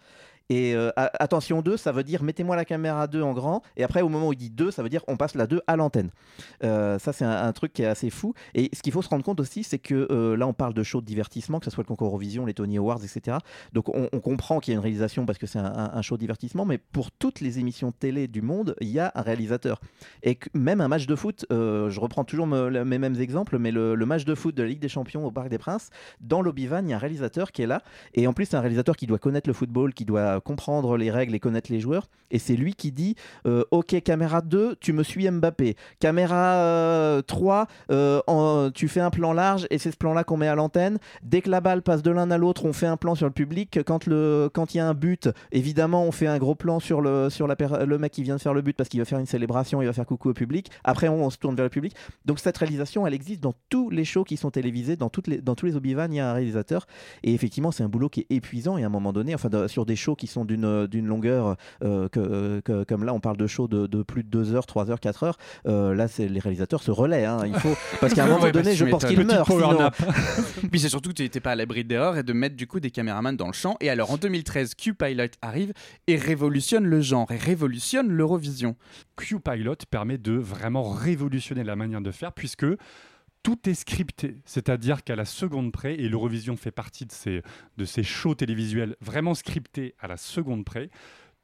[0.53, 3.63] Et euh, attention 2, ça veut dire mettez-moi la caméra 2 en grand.
[3.79, 5.63] Et après, au moment où il dit 2, ça veut dire on passe la 2
[5.67, 6.11] à l'antenne.
[6.63, 8.35] Euh, ça, c'est un, un truc qui est assez fou.
[8.53, 10.83] Et ce qu'il faut se rendre compte aussi, c'est que euh, là, on parle de
[10.83, 13.39] shows de divertissement, que ce soit le concours Eurovision, les Tony Awards, etc.
[13.73, 16.67] Donc on, comprend qu'il y a une réalisation parce que c'est un, show de divertissement.
[16.67, 19.81] Mais pour toutes les émissions télé du monde, il y a un réalisateur.
[20.23, 24.07] Et même un match de foot, je reprends toujours mes mêmes exemples, mais le, le
[24.07, 25.89] match de foot de la Ligue des Champions au Parc des Princes,
[26.21, 27.83] dans l'Obivan, il y a un réalisateur qui est là.
[28.13, 31.11] Et en plus, c'est un réalisateur qui doit connaître le football, qui doit comprendre les
[31.11, 32.09] règles et connaître les joueurs.
[32.31, 33.15] Et c'est lui qui dit
[33.47, 35.77] euh, Ok, caméra 2, tu me suis Mbappé.
[36.01, 40.49] Caméra euh, 3, euh, tu fais un plan large et c'est ce plan-là qu'on met
[40.49, 40.99] à l'antenne.
[41.23, 43.33] Dès que la balle passe de l'un à l'autre, on fait un plan sur le
[43.33, 43.81] public.
[43.87, 47.01] Quand le quand il y a un but, évidemment, on fait un gros plan sur
[47.01, 49.27] le, sur le mec qui vient de faire le but parce qu'il va faire une
[49.27, 50.71] célébration, il va faire coucou au public.
[50.85, 51.95] Après, on, se tourne vers le public.
[52.25, 55.41] Donc cette réalisation, elle existe dans tous les shows qui sont télévisés, dans, toutes les,
[55.41, 56.87] dans tous les Obi-Wan, il y a un réalisateur.
[57.23, 58.79] Et effectivement, c'est un boulot qui est épuisant.
[58.79, 62.09] Et à un moment donné, enfin, sur des shows qui sont d'une d'une longueur, euh,
[62.09, 64.91] que, que- comme là, on parle de shows de, de plus de 2 heures, 3
[64.91, 65.39] heures, 4 heures.
[65.67, 67.25] euh, là, c'est les réalisateurs se relaient.
[67.25, 67.39] hein.
[67.47, 69.47] Il faut, parce qu'à un moment Ouais, donné, je pense qu'ils meurent.
[70.71, 72.81] Puis c'est surtout que tu n'étais pas à l'abri d'erreurs et de mettre du coup
[72.81, 73.77] des caméramans dans le champ.
[73.81, 75.73] Et alors en 2013, Q-Pilot arrive
[76.07, 78.77] et révolutionne le genre et révolutionne l'Eurovision.
[79.17, 82.67] Q-Pilot permet de vraiment révolutionner la manière de faire puisque
[83.43, 87.43] tout est scripté, c'est-à-dire qu'à la seconde près, et l'Eurovision fait partie de ces,
[87.77, 90.91] de ces shows télévisuels vraiment scriptés à la seconde près,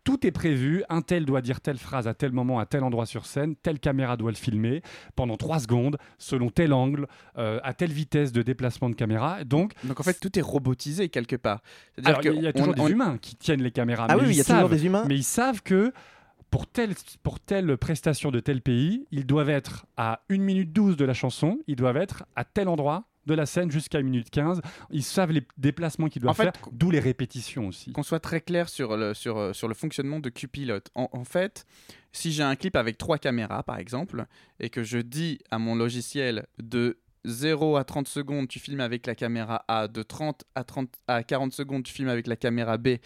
[0.05, 3.05] tout est prévu, un tel doit dire telle phrase à tel moment, à tel endroit
[3.05, 4.81] sur scène, telle caméra doit le filmer
[5.17, 9.45] pendant trois secondes, selon tel angle, euh, à telle vitesse de déplacement de caméra.
[9.45, 11.61] Donc, Donc en fait, tout est robotisé quelque part.
[12.05, 13.73] Alors, il y a- il y a toujours on- des on- humains qui tiennent les
[13.73, 14.07] caméras.
[14.09, 15.05] Ah mais oui, il y a toujours des humains.
[15.09, 15.93] Mais ils savent que
[16.51, 20.97] pour telle, pour telle prestation de tel pays, ils doivent être à 1 minute 12
[20.97, 24.31] de la chanson, ils doivent être à tel endroit de la scène jusqu'à 1 minute
[24.31, 24.61] 15.
[24.91, 27.93] Ils savent les déplacements qu'ils doivent En fait, faire, d'où les répétitions aussi.
[27.93, 30.81] Qu'on soit très clair sur le, sur, euh, sur le fonctionnement de Q-Pilot.
[30.95, 31.67] En, en fait,
[32.11, 34.25] si j'ai un clip avec trois caméras, par exemple,
[34.61, 39.07] et que je dis à mon logiciel de 0 à 30 secondes, tu filmes avec
[39.07, 39.89] la caméra A.
[39.89, 42.97] De 30 à, 30 à 40 secondes, tu filmes avec la caméra B.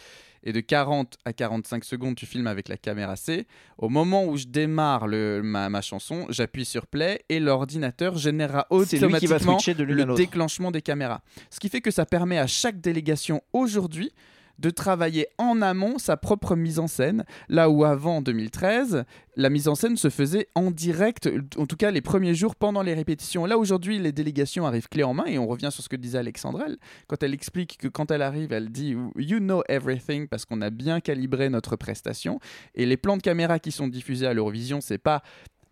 [0.45, 3.47] Et de 40 à 45 secondes, tu filmes avec la caméra C.
[3.79, 8.67] Au moment où je démarre le, ma, ma chanson, j'appuie sur play et l'ordinateur générera
[8.71, 11.23] automatiquement de le déclenchement des caméras.
[11.51, 14.13] Ce qui fait que ça permet à chaque délégation aujourd'hui
[14.59, 19.05] de travailler en amont sa propre mise en scène, là où avant 2013,
[19.37, 22.83] la mise en scène se faisait en direct, en tout cas les premiers jours pendant
[22.83, 23.47] les répétitions.
[23.47, 26.19] Là aujourd'hui, les délégations arrivent clé en main et on revient sur ce que disait
[26.19, 26.77] Alexandrelle
[27.07, 30.71] quand elle explique que quand elle arrive, elle dit You know everything parce qu'on a
[30.71, 32.41] bien calibré notre prestation
[32.75, 35.23] et les plans de caméra qui sont diffusés à l'Eurovision, c'est pas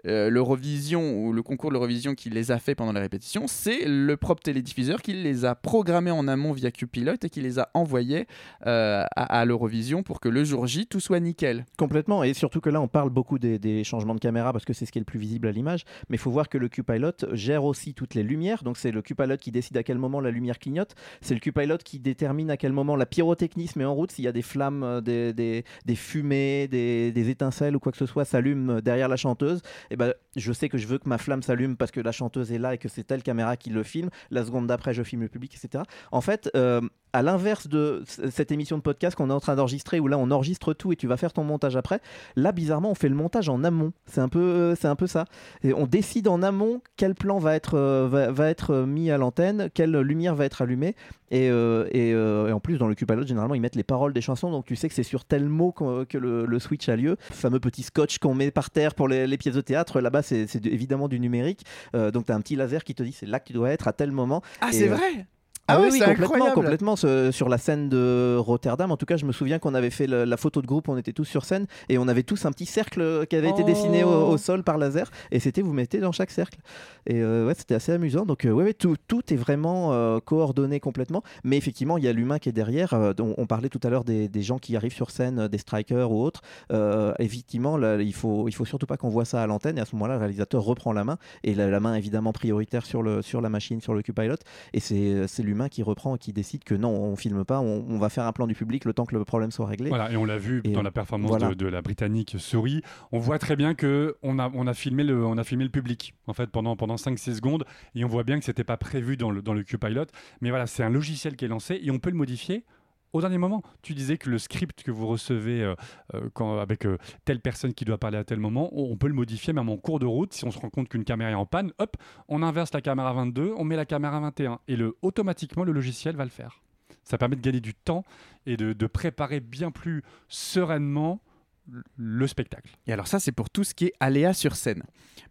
[0.07, 3.84] euh, l'Eurovision ou le concours de l'Eurovision qui les a fait pendant les répétitions, c'est
[3.86, 7.68] le propre télédiffuseur qui les a programmés en amont via Qpilot et qui les a
[7.74, 8.26] envoyés
[8.66, 11.66] euh, à, l'Eurovision pour que le jour J tout soit nickel.
[11.76, 14.86] Complètement, et surtout que là on parle beaucoup des, changements de caméra parce que c'est
[14.86, 17.32] ce qui est le plus visible à l'image, mais il faut voir que le Q-Pilot
[17.32, 20.30] gère aussi toutes les lumières, donc c'est le Q-Pilot qui décide à quel moment la
[20.30, 23.94] lumière clignote, c'est le Q-Pilot qui détermine à quel moment la pyrotechnie se met en
[23.94, 27.98] route, s'il y a des flammes, euh, des, fumées, des, des étincelles ou quoi que
[27.98, 31.18] ce soit s'allume derrière la chanteuse, et ben je sais que je veux que ma
[31.18, 33.82] flamme s'allume parce que la chanteuse est là et que c'est telle caméra qui le
[33.82, 35.84] filme, la seconde d'après je filme le public, etc.
[36.12, 36.80] En fait, euh,
[37.12, 40.30] à l'inverse de cette émission de podcast qu'on est en train d'enregistrer, où là on
[40.30, 42.01] enregistre tout et tu vas faire ton montage après,
[42.36, 43.93] là bizarrement on fait le montage en amont.
[44.07, 45.24] C'est un peu, c'est un peu ça.
[45.62, 49.18] Et on décide en amont quel plan va être, euh, va, être euh, mis à
[49.18, 50.95] l'antenne, quelle lumière va être allumée.
[51.30, 54.51] Et, euh, euh, en plus dans le Cupalot généralement ils mettent les paroles des chansons,
[54.51, 57.16] donc tu sais que c'est sur tel mot que le, switch a lieu.
[57.20, 60.61] Fameux petit scotch qu'on met par terre pour les pièces de théâtre, là-bas c'est c'est
[60.61, 61.64] de- évidemment du numérique.
[61.95, 63.70] Euh, donc tu as un petit laser qui te dit c'est là que tu dois
[63.70, 64.43] être à tel moment.
[64.61, 65.26] Ah, c'est euh, vrai?
[65.73, 66.97] Ah, oui, ouais, oui, c'est complètement, complètement.
[66.97, 70.07] ce- sur la scène de Rotterdam, en tout cas, je me souviens qu'on avait fait
[70.07, 72.53] le- la photo de groupe, on était tous sur scène et on avait tous un
[72.53, 73.66] petit cercle qui avait été Oh.
[73.66, 76.59] dessiné au, au sol par laser et c'était vous mettez dans chaque cercle.
[77.07, 78.25] Et euh, ouais, c'était assez amusant.
[78.27, 81.23] Donc euh, ouais, ouais, tout, tout est vraiment euh, coordonné complètement.
[81.45, 82.95] Mais effectivement, il y a l'humain qui est derrière.
[82.95, 85.49] Euh, dont on parlait tout à l'heure des, des gens qui arrivent sur scène, euh,
[85.49, 86.43] des strikers ou autres.
[86.73, 89.79] Euh, effectivement, là, il faut, il faut surtout pas qu'on voit ça à l'antenne.
[89.79, 92.85] Et à ce moment-là, le réalisateur reprend la main et la, la main évidemment prioritaire
[92.87, 94.37] sur le sur la machine, sur le Q-Pilot.
[94.73, 97.98] Et c'est c'est qui reprend et qui décide que non, on filme pas, on, on
[97.98, 99.88] va faire un plan du public le temps que le problème soit réglé.
[99.88, 101.48] Voilà, et on l'a vu Et dans la performance voilà.
[101.48, 102.82] de, de la britannique Souris.
[103.12, 105.70] On voit très bien que on a, on a, filmé, le, on a filmé le
[105.70, 109.16] public en fait pendant, pendant 5-6 secondes et on voit bien que c'était pas prévu
[109.16, 110.06] dans le, dans le Q-Pilot.
[110.40, 112.64] Mais voilà, c'est un logiciel qui est lancé et on peut le modifier.
[113.12, 115.74] Au dernier moment, tu disais que le script que vous recevez euh,
[116.14, 119.52] euh, avec euh, telle personne qui doit parler à tel moment, on, peut le modifier
[119.52, 120.32] même en cours de route.
[120.32, 121.96] Si on se rend compte qu'une caméra est en panne, hop,
[122.28, 126.14] on inverse la caméra 22, on met la caméra 21 et le, automatiquement le logiciel
[126.14, 126.61] va le faire.
[127.02, 128.04] Ça permet de gagner du temps
[128.46, 131.20] et de, de préparer bien plus sereinement
[131.68, 132.70] le- le spectacle.
[132.86, 134.84] Et alors ça, c'est pour tout ce qui est aléas sur scène.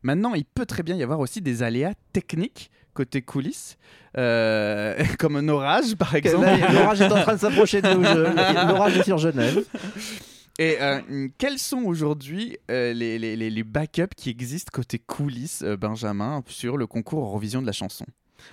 [0.03, 3.77] Maintenant, il peut très bien y avoir aussi des aléas techniques côté coulisses,
[4.17, 6.45] euh, comme un orage par exemple.
[6.73, 8.01] L'orage est en train de s'approcher de nous.
[8.73, 9.63] L'orage est sur Genève.
[10.59, 16.43] Et euh, quels sont aujourd'hui euh, les, les, les- backups qui existent côté coulisses, Benjamin,
[16.47, 18.05] sur le concours Eurovision de la chanson?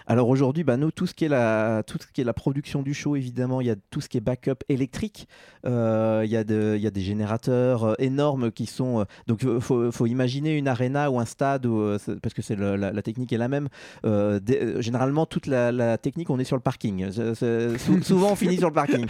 [0.06, 2.82] Alors aujourd'hui, bah, nous, tout ce, qui est la, tout ce qui est la production
[2.82, 5.28] du show, évidemment, il y a tout ce qui est backup électrique.
[5.66, 9.00] Euh, Il y, a de- il y a des générateurs euh, énormes qui sont.
[9.00, 12.56] euh, donc il faut, faut imaginer une arena ou un stade, où, parce que c'est
[12.56, 13.68] la, la technique est la même.
[14.04, 14.40] Euh,
[14.80, 17.10] généralement, toute la, la technique, on est sur le parking.
[18.02, 19.06] Souvent, on finit sur le parking.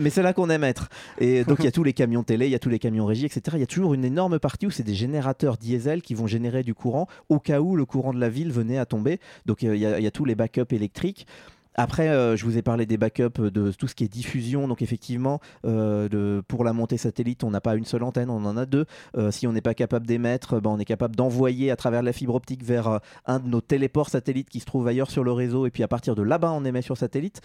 [0.00, 0.88] Mais c'est là qu'on aime être.
[1.18, 3.06] Et donc il y a tous les camions télé, il y a tous les camions
[3.06, 3.42] régie, etc.
[3.54, 6.62] Il y a toujours une énorme partie où c'est des générateurs diesel qui vont générer
[6.62, 9.18] du courant au cas où le courant de la ville venait à tomber.
[9.46, 11.26] Donc il y, a- y a tous les backups électriques.
[11.76, 14.66] Après, euh, je vous ai parlé des backups de tout ce qui est diffusion.
[14.68, 18.44] Donc, effectivement, euh, de- pour la montée satellite, on n'a pas une seule antenne, on
[18.44, 18.86] en a deux.
[19.16, 22.12] Euh, si on n'est pas capable d'émettre, ben, on est capable d'envoyer à travers la
[22.12, 25.66] fibre optique vers un de nos téléports satellites qui se trouve ailleurs sur le réseau.
[25.66, 27.40] Et puis, à partir de là-bas, on émet sur satellite.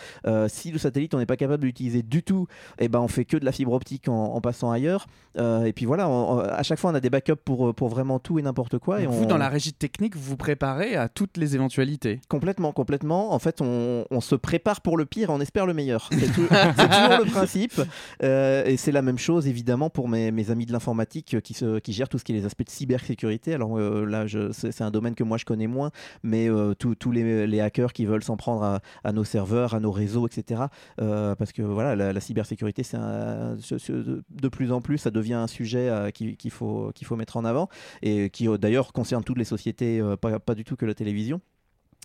[0.48, 2.48] Si le satellite, on n'est pas capable de l'utiliser du tout,
[2.80, 5.08] et ben, on fait que de la fibre optique en, en passant ailleurs.
[5.38, 8.20] Et puis voilà, on- on- à chaque fois, on a des backups pour, pour vraiment
[8.20, 9.02] tout et n'importe quoi.
[9.02, 9.28] Et Vous, on...
[9.28, 12.20] dans la régie technique, vous vous préparez à toutes les éventualités?
[12.28, 13.34] Complètement, complètement.
[13.34, 16.10] En fait, on, on se prépare pour le pire on espère le meilleur.
[16.12, 17.82] C'est tou- c'est toujours le principe.
[18.24, 21.54] Euh, et c'est la même chose, évidemment, pour mes, mes amis de l'informatique euh, qui,
[21.54, 23.54] se- qui gèrent tout ce qui est les aspects de cybersécurité.
[23.54, 25.92] Alors euh, là, c'est un domaine que moi je connais moins,
[26.24, 29.80] mais euh, tous les, les hackers qui veulent s'en prendre à, à nos serveurs, à
[29.80, 30.64] nos réseaux, etc.
[30.98, 35.90] Parce que voilà, la, la cybersécurité, c'est de plus en plus, ça devient un sujet
[36.14, 37.70] qui- qu'il faut, qu'il faut mettre en avant
[38.02, 41.42] et qui d'ailleurs concerne toutes les sociétés, pas, pas du tout que la télévision.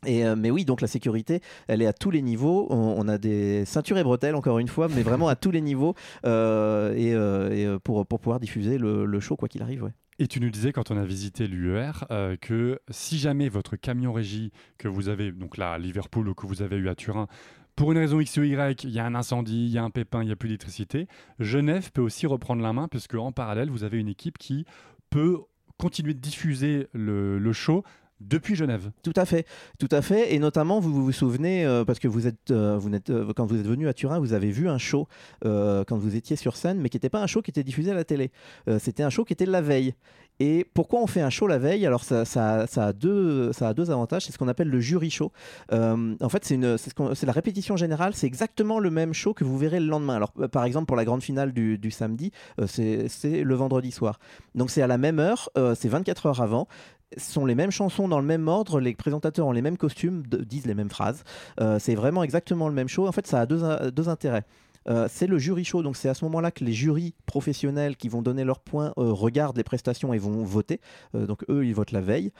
[0.06, 2.66] Euh, mais oui, donc la sécurité, elle est à tous les niveaux.
[2.70, 5.94] On, a des ceintures et bretelles, encore une fois, mais vraiment à tous les niveaux
[6.24, 9.90] euh, et, euh, pour, pouvoir diffuser le, show, quoi qu'il arrive.
[10.18, 11.92] Et tu nous disais quand on a visité l'UER
[12.40, 16.46] que si jamais votre camion régie que vous avez, donc là à Liverpool ou que
[16.46, 17.26] vous avez eu à Turin,
[17.76, 19.90] pour une raison X ou Y, il y a un incendie, il y a un
[19.90, 21.06] pépin, il n'y a plus d'électricité,
[21.38, 24.66] Genève peut aussi reprendre la main puisque en parallèle, vous avez une équipe qui
[25.08, 25.38] peut
[25.78, 27.82] continuer de diffuser le, le show
[28.20, 28.90] depuis Genève.
[29.02, 29.46] Tout à fait,
[29.78, 32.90] tout à fait, et notamment vous vous, souvenez euh, parce que vous êtes, euh, vous
[32.90, 35.08] n'êtes, euh, quand vous êtes venu à Turin, vous avez vu un show
[35.42, 37.94] quand vous étiez sur scène, mais qui n'était pas un show qui était diffusé à
[37.94, 38.30] la télé.
[38.78, 39.94] C'était un show qui était la veille.
[40.38, 41.84] Et pourquoi on fait un show la veille?
[41.86, 44.24] Alors ça, a deux, ça a deux avantages.
[44.24, 45.32] C'est ce qu'on appelle le jury show.
[45.70, 48.14] En fait, c'est la répétition générale.
[48.14, 50.16] C'est exactement le même show que vous verrez le lendemain.
[50.16, 52.32] Alors par exemple pour la grande finale du, samedi,
[52.66, 54.18] c'est le vendredi soir.
[54.54, 56.68] Donc c'est à la même heure, euh, c'est 24 heures avant
[57.16, 60.66] sont les mêmes chansons dans le même ordre, les présentateurs ont les mêmes costumes, disent
[60.66, 61.24] les mêmes phrases.
[61.60, 63.06] Euh, c'est vraiment exactement le même show.
[63.06, 64.44] En fait, ça a deux, in- deux intérêts.
[64.88, 68.08] Euh, c'est le jury show, donc c'est à ce moment-là que les jurys professionnels qui
[68.08, 70.80] vont donner leurs points euh, regardent les prestations et vont voter.
[71.14, 72.32] Euh, donc eux, ils votent la veille.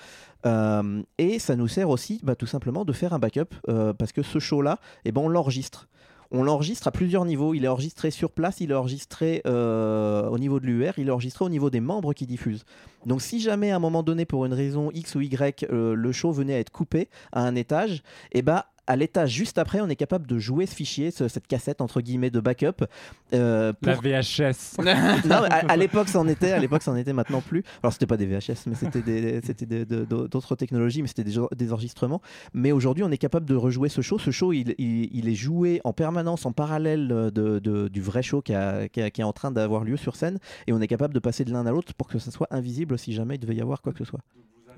[0.46, 4.12] Euh, et ça nous sert aussi bah, tout simplement de faire un backup, euh, parce
[4.12, 5.86] que ce show-là, eh ben, on l'enregistre.
[6.32, 7.54] On l'enregistre à plusieurs niveaux.
[7.54, 11.10] Il est enregistré sur place, il est enregistré euh, au niveau de l'UR, il est
[11.10, 12.64] enregistré au niveau des membres qui diffusent.
[13.06, 16.12] Donc si jamais à un moment donné, pour une raison X ou Y, euh, le
[16.12, 18.02] show venait à être coupé à un étage,
[18.32, 21.46] et ben à l'étage juste après, on est capable de jouer ce fichier, ce- cette
[21.46, 22.84] cassette entre guillemets de backup.
[23.32, 24.76] euh, La VHS.
[25.26, 26.52] non, à, à l'époque, ça en était.
[26.52, 27.12] À l'époque, ça en était.
[27.12, 27.62] Maintenant plus.
[27.82, 32.20] Alors, c'était pas des VHS, mais c'était d'autres technologies, mais c'était des, des enregistrements.
[32.54, 34.18] Mais aujourd'hui, on est capable de rejouer ce show.
[34.18, 38.22] Ce show, il, il- il est joué en permanence, en parallèle de, de- du vrai
[38.22, 40.80] show qui, a- qui a- qui est en train d'avoir lieu sur scène, et on
[40.80, 43.36] est capable de passer de l'un à l'autre pour que ça soit invisible si jamais
[43.36, 44.20] il devait y avoir quoi que ce soit.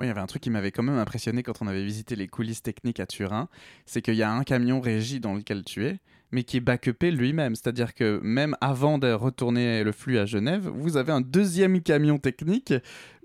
[0.01, 2.28] Il y avait un truc qui m'avait quand même impressionné quand on avait visité les
[2.28, 3.49] coulisses techniques à Turin,
[3.86, 5.99] c'est qu'il y a un camion régie dans lequel tu es,
[6.32, 7.55] mais qui est backupé lui-même.
[7.55, 12.18] C'est-à-dire que même avant de retourner le flux à Genève, vous avez un deuxième camion
[12.18, 12.74] technique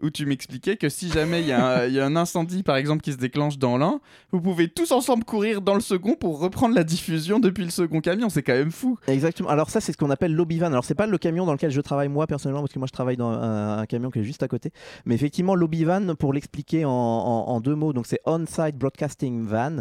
[0.01, 3.17] où tu m'expliquais que si jamais il y, a un- incendie, par exemple, qui se
[3.17, 3.99] déclenche dans l'un,
[4.31, 7.99] vous pouvez tous ensemble courir dans le second pour reprendre la diffusion depuis le second
[7.99, 8.29] camion.
[8.29, 8.97] C'est quand même fou.
[9.07, 9.49] Exactement.
[9.49, 10.67] Alors ça, c'est ce qu'on appelle l'Obivan.
[10.67, 12.93] Alors c'est pas le camion dans lequel je travaille moi personnellement, parce que moi je
[12.93, 14.71] travaille dans un, camion qui est juste à côté.
[15.05, 19.77] Mais effectivement, l'Obivan, pour l'expliquer en, deux mots, donc c'est On-Site Broadcasting Van.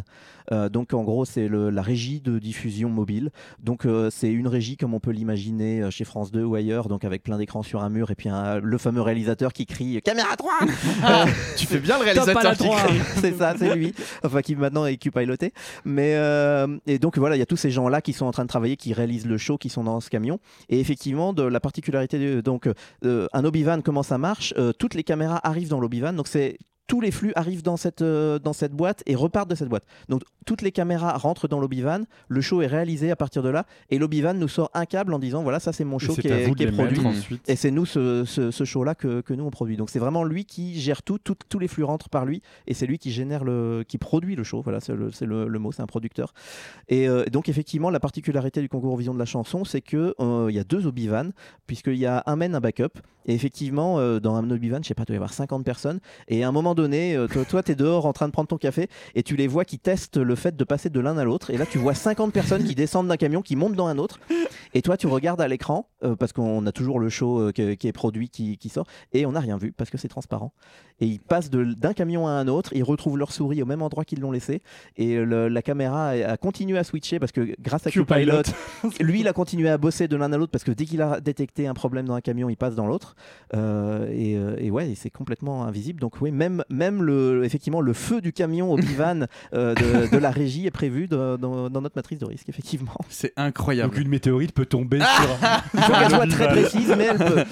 [0.52, 3.30] Euh, donc en gros, c'est la régie de diffusion mobile.
[3.62, 6.88] Donc euh, c'est une régie comme on peut l'imaginer euh, chez France 2 ou ailleurs,
[6.88, 8.28] donc avec plein d'écrans sur un mur et puis
[8.62, 10.52] le fameux réalisateur qui crie caméra 3
[11.56, 12.64] Tu fais bien le réalisateur qui
[13.20, 13.92] c'est ça, c'est lui.
[14.24, 15.52] Enfin, qui maintenant est Q-piloté.
[15.84, 18.44] Mais euh, et donc voilà, il y a tous ces gens-là qui sont en train
[18.44, 20.38] de travailler, qui réalisent le show, qui sont dans ce camion.
[20.68, 22.68] Et effectivement, de la particularité, de- donc
[23.04, 26.56] euh, un Obi-Wan, comment ça marche Euh, Toutes les caméras arrivent dans l'Obi-Wan, donc c'est
[26.86, 29.84] tous les flux arrivent dans cette, euh, dans cette boîte et repartent de cette boîte.
[30.08, 33.66] Donc toutes les caméras rentrent dans l'Obi-Wan, le show est réalisé à partir de là,
[33.90, 36.44] et l'Obi-Wan nous sort un câble en disant voilà, ça c'est mon show qui est,
[36.54, 36.98] qui est produit.
[37.18, 37.48] ensuite.
[37.48, 39.76] Et c'est nous ce, ce- ce show-là que, que nous on produit.
[39.76, 42.74] Donc c'est vraiment lui qui gère tout, tout- tous les flux rentrent par lui, et
[42.74, 44.62] c'est lui qui génère le, qui produit le show.
[44.62, 46.32] Voilà, c'est le, le- le mot, c'est un producteur.
[46.88, 50.46] Et euh, donc effectivement, la particularité du concours Vision de la chanson, c'est que euh,
[50.48, 51.32] il y a deux Obi-Wan,
[51.66, 52.98] puisqu'il y a un main, un backup.
[53.26, 56.00] Et effectivement, euh, dans un Obi-Wan, je sais pas, il doit y avoir 50 personnes.
[56.28, 58.56] Et à un moment donné, euh, toi, tu es dehors en train de prendre ton
[58.58, 61.50] café, et tu les vois qui testent le fait de passer de l'un à l'autre.
[61.50, 64.18] Et là, tu vois 50 personnes qui descendent d'un camion, qui montent dans un autre.
[64.74, 67.88] Et toi, tu regardes à l'écran, euh, parce qu'on a toujours le show euh, qui
[67.88, 70.52] est produit, qui, qui sort, et on n'a rien vu, parce que c'est transparent.
[71.00, 74.04] Et ils passent d'un camion à un autre, ils retrouvent leur souris au même endroit
[74.04, 74.62] qu'ils l'ont laissé,
[74.96, 77.90] et le- la caméra a, a continué à switcher, parce que grâce à.
[77.90, 78.42] Q-Pilot,
[79.00, 81.20] lui, il a continué à bosser de l'un à l'autre, parce que dès qu'il a
[81.20, 83.15] détecté un problème dans un camion, il passe dans l'autre.
[83.54, 86.00] Euh, et, euh, et ouais, c'est complètement invisible.
[86.00, 90.18] Donc oui, même, même le, effectivement, le feu du camion au bivan euh, de, de
[90.18, 92.94] la régie est prévu de- dans, dans notre matrice de risque, effectivement.
[93.08, 93.92] C'est incroyable.
[93.94, 95.38] Donc une météorite peut tomber sur.
[95.74, 97.44] Il faut qu'elle soit très précise, mais elle peut.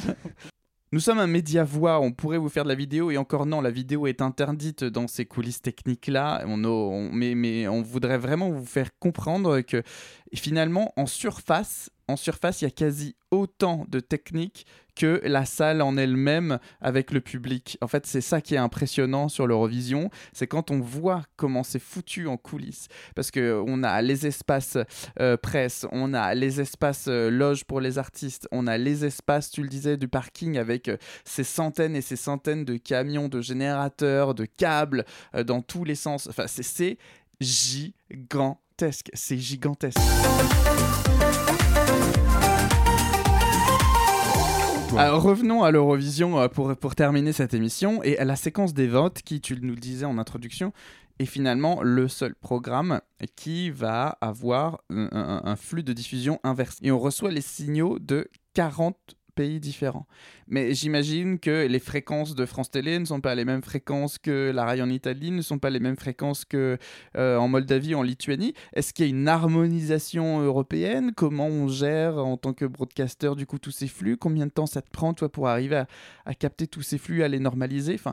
[0.93, 3.61] Nous sommes un média voix, on pourrait vous faire de la vidéo et encore non,
[3.61, 6.45] la vidéo est interdite dans ces coulisses techniques là.
[6.47, 9.83] On, a- on- mais, mais on voudrait vraiment vous faire comprendre que
[10.35, 15.83] finalement en surface, en surface, il y a quasi autant de techniques que la salle
[15.83, 17.79] en elle-même avec le public.
[17.81, 21.79] En fait, c'est ça qui est impressionnant sur l'Eurovision, c'est quand on voit comment c'est
[21.79, 22.89] foutu en coulisses.
[23.15, 24.79] Parce que on a les espaces
[25.21, 29.51] euh, presse, on a les espaces euh, loges pour les artistes, on a les espaces,
[29.51, 33.41] tu le disais, du parking avec euh, ces centaines et ces centaines de camions, de
[33.41, 35.05] générateurs, de câbles
[35.47, 36.27] dans tous les sens.
[36.29, 36.99] Enfin, c'est
[37.41, 39.11] gigantesque.
[39.15, 39.99] C'est gigantesque.
[44.97, 49.23] Revenons à l'Eurovision euh, pour, pour terminer cette émission et à la séquence des votes
[49.23, 50.73] qui, tu nous le disais en introduction,
[51.19, 53.01] est finalement le seul programme
[53.37, 56.79] qui va avoir un, un- un flux de diffusion inversé.
[56.83, 58.97] Et on reçoit les signaux de 40
[59.35, 60.07] pays différents.
[60.49, 64.53] Mais j'imagine que les fréquences de France Télé ne sont pas les mêmes fréquences que
[64.55, 66.79] la RAI en Italie, ne sont pas les mêmes fréquences que
[67.17, 68.55] euh, en Moldavie, en Lituanie.
[68.75, 71.13] Est-ce qu'il y a une harmonisation européenne?
[71.15, 74.17] Comment on gère en tant que broadcaster du coup tous ces flux?
[74.17, 75.85] Combien de temps ça te prend toi pour arriver
[76.25, 77.95] à, capter tous ces flux, à les normaliser?
[77.95, 78.13] Enfin,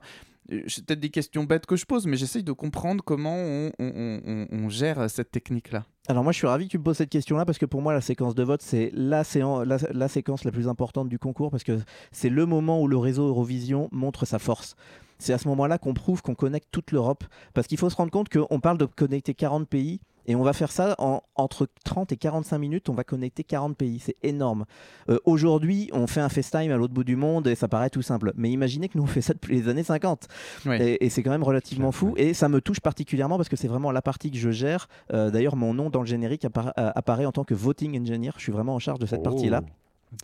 [0.51, 3.35] euh, c'est peut-être des questions bêtes que je pose, mais j'essaye de comprendre comment
[3.79, 5.85] on gère cette technique-là.
[6.11, 7.93] Alors moi je suis ravi que tu me poses cette question-là parce que pour moi
[7.93, 11.79] la séquence de vote c'est la, séquence la plus importante du concours parce que
[12.11, 14.75] c'est le moment où le réseau Eurovision montre sa force.
[15.19, 18.11] C'est à ce moment-là qu'on prouve qu'on connecte toute l'Europe parce qu'il faut se rendre
[18.11, 22.11] compte qu'on parle de connecter 40 pays et on va faire ça en entre 30
[22.11, 24.65] et 45 minutes, on va connecter 40 pays, c'est énorme.
[25.09, 28.01] Euh, Aujourd'hui, on fait un FaceTime à l'autre bout du monde et ça paraît tout
[28.03, 28.31] simple.
[28.35, 30.27] Mais imaginez que nous on fait ça depuis les années 50.
[30.65, 30.81] Ouais.
[30.95, 32.13] Et, et c'est quand même relativement fou.
[32.17, 34.87] Et ça me touche particulièrement parce que c'est vraiment la partie que je gère.
[35.13, 38.31] Euh, D'ailleurs, mon nom dans le générique appara- euh, apparaît en tant que voting engineer.
[38.37, 39.23] Je suis vraiment en charge de cette Oh.
[39.23, 39.61] partie-là.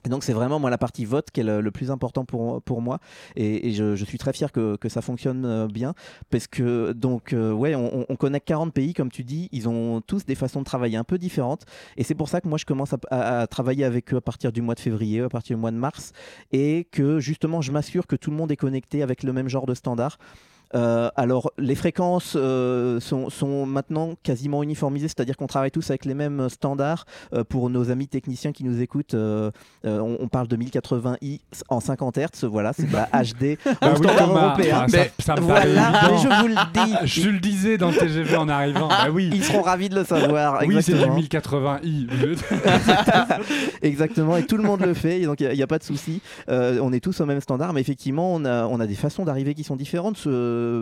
[0.10, 3.00] Donc c'est vraiment moi la partie vote qui est le, plus important pour, pour moi.
[3.36, 5.94] Et, je, suis très fier que, que ça fonctionne euh, bien.
[6.30, 9.48] Parce que donc euh, ouais on, on- on connecte 40 pays comme tu dis.
[9.52, 11.64] Ils ont tous des façons de travailler un peu différentes.
[11.96, 14.22] Et c'est pour ça que moi je commence à, à- à travailler avec eux à
[14.22, 16.12] partir du mois de février à partir du mois de mars.
[16.52, 19.66] Et que justement je m'assure que tout le monde est connecté avec le même genre
[19.66, 20.18] de standard
[20.76, 26.06] euh, alors, les fréquences euh, sont, sont maintenant quasiment uniformisées, c'est-à-dire qu'on travaille tous avec
[26.06, 27.06] les mêmes standards.
[27.34, 29.52] Euh, pour nos amis techniciens qui nous écoutent, on,
[29.84, 31.40] on parle de 1080i
[31.70, 34.82] en 50 Hz, voilà, c'est la HD Bah oui, européen.
[34.84, 36.96] Ah, ça- ça me voilà, mais je vous le dis.
[37.22, 38.88] Je le disais dans le TGV en arrivant.
[38.88, 39.30] Bah oui.
[39.34, 40.62] Ils seront ravis de le savoir.
[40.66, 41.78] Oui, c'est du exactement.
[41.80, 42.08] 1080i.
[43.82, 46.22] Exactement, et tout le monde le fait, donc il n'y a, pas de souci.
[46.48, 49.54] On est tous au même standard, mais effectivement, on a, on a des façons d'arriver
[49.54, 50.18] qui sont différentes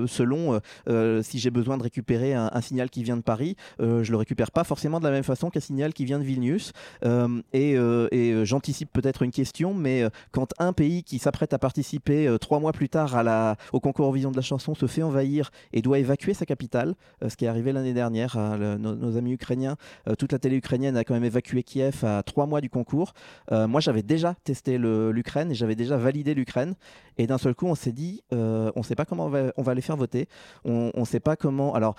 [0.07, 0.59] selon euh,
[0.89, 4.17] euh, si j'ai besoin de récupérer un, signal qui vient de Paris, euh, je le
[4.17, 6.71] récupère pas forcément de la même façon qu'un signal qui vient de Vilnius.
[7.03, 11.53] Euh, et euh, euh, j'anticipe peut-être une question, mais euh, quand un pays qui s'apprête
[11.53, 13.15] à participer euh, trois mois plus tard
[13.71, 17.29] au concours Vision de la chanson se fait envahir et doit évacuer sa capitale, euh,
[17.29, 19.75] ce qui est arrivé l'année dernière à le- nos, amis ukrainiens,
[20.07, 23.13] euh, toute la télé ukrainienne a quand même évacué Kiev à trois mois du concours.
[23.51, 26.75] Euh, moi, j'avais déjà testé l'Ukraine et j'avais déjà validé l'Ukraine.
[27.17, 29.25] Et d'un seul coup, on s'est dit, euh, on ne sait pas comment
[29.57, 30.29] on va, va les faire voter.
[30.63, 31.75] On ne sait pas comment.
[31.75, 31.95] Alors.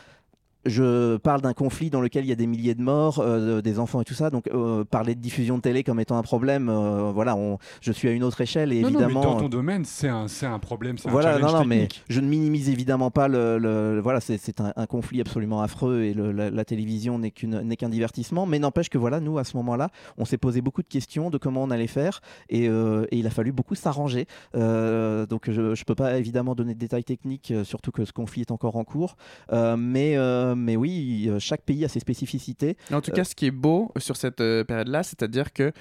[0.66, 3.78] Je parle d'un conflit dans lequel il y a des milliers de morts, euh, des
[3.78, 4.30] enfants et tout ça.
[4.30, 7.92] Donc, euh, parler de diffusion de télé comme étant un problème, euh, voilà, on, je
[7.92, 9.20] suis à une autre échelle et Non, non, évidemment.
[9.20, 12.20] mais dans ton domaine, c'est un, problème, c'est un Voilà, challenge non, non, mais je
[12.20, 13.58] ne minimise évidemment pas le.
[13.58, 17.88] le- voilà, c'est un, un conflit absolument affreux et le- la, la télévision n'est qu'un
[17.88, 18.46] divertissement.
[18.46, 21.38] Mais n'empêche que voilà, nous, à ce moment-là, on s'est posé beaucoup de questions de
[21.38, 22.70] comment on allait faire et, et
[23.12, 24.26] il a fallu beaucoup s'arranger.
[24.54, 28.50] Donc, je ne peux pas évidemment donner de détails techniques, surtout que ce conflit est
[28.50, 29.16] encore en cours.
[29.52, 30.16] Mais,
[30.56, 32.76] euh, mais oui, euh, chaque pays a ses spécificités.
[32.92, 35.72] En tout Euh, cas, ce qui est beau sur cette euh, période-là, c'est-à-dire que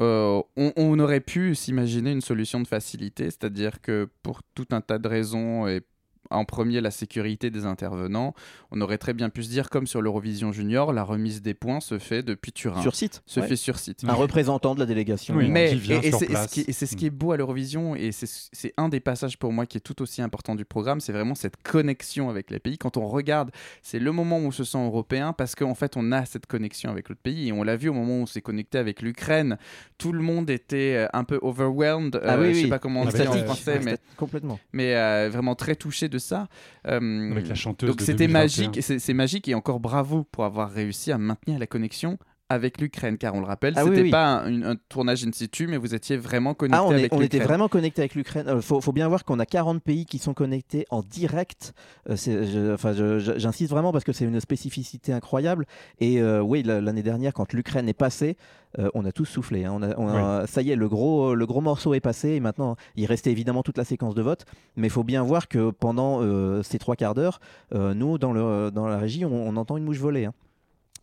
[0.00, 4.80] euh, on, on aurait pu s'imaginer une solution de facilité, c'est-à-dire que pour tout un
[4.80, 5.82] tas de raisons et
[6.30, 8.34] en premier la sécurité des intervenants,
[8.70, 11.80] on aurait très bien pu se dire comme sur l'Eurovision Junior, la remise des points
[11.80, 12.82] se fait depuis Turin.
[12.82, 13.46] Sur site, Se ouais.
[13.48, 14.04] fait sur site.
[14.06, 15.34] Un représentant de la délégation.
[15.34, 16.50] mais qui vient et, et sur c'est et ce place.
[16.52, 19.52] qui, et c'est ce qui est beau à l'Eurovision et c'est un des passages pour
[19.52, 22.78] moi qui est tout aussi important du programme, c'est vraiment cette connexion avec les pays.
[22.78, 23.50] Quand on regarde,
[23.82, 26.90] c'est le moment où on se sent européen parce qu'en fait on a cette connexion
[26.90, 29.58] avec l'autre pays et on l'a vu au moment où on s'est connecté avec l'Ukraine,
[29.96, 32.20] tout le monde était euh, un peu overwhelmed.
[32.22, 32.70] Ah euh, oui, je sais oui.
[32.70, 34.58] pas comment on dit en français, mais Complètement.
[34.72, 36.48] mais euh, vraiment très touché de ça.
[36.86, 38.42] Euh, Avec la chanteuse Donc c'était 2021.
[38.42, 42.18] magique, et c'est c'est magique et encore bravo pour avoir réussi à maintenir la connexion
[42.50, 44.10] avec l'Ukraine, car on le rappelle, Ah c'était oui.
[44.10, 47.16] pas un, tournage in situ, mais vous étiez vraiment connecté Ah, on, est- avec on
[47.20, 47.42] était l'Ukraine.
[47.48, 48.46] vraiment connecté avec l'Ukraine.
[48.54, 51.74] Il faut, faut bien voir qu'on a 40 pays qui sont connectés en direct.
[52.08, 52.92] Euh, je- enfin,
[53.36, 55.66] J'insiste vraiment parce que c'est une spécificité incroyable.
[56.00, 58.36] Et euh, oui, la- l'année dernière, quand l'Ukraine est passée,
[58.78, 59.64] euh, on a tous soufflé.
[59.64, 59.72] hein.
[59.74, 62.30] On a- on a- Ça y est, le gros, le gros morceau est passé.
[62.30, 64.46] Et maintenant, il restait évidemment toute la séquence de vote.
[64.76, 67.40] Mais il faut bien voir que pendant euh, ces trois quarts d'heure,
[67.74, 70.24] euh, nous, dans, le, dans la régie, on, on entend une mouche voler.
[70.24, 70.32] hein.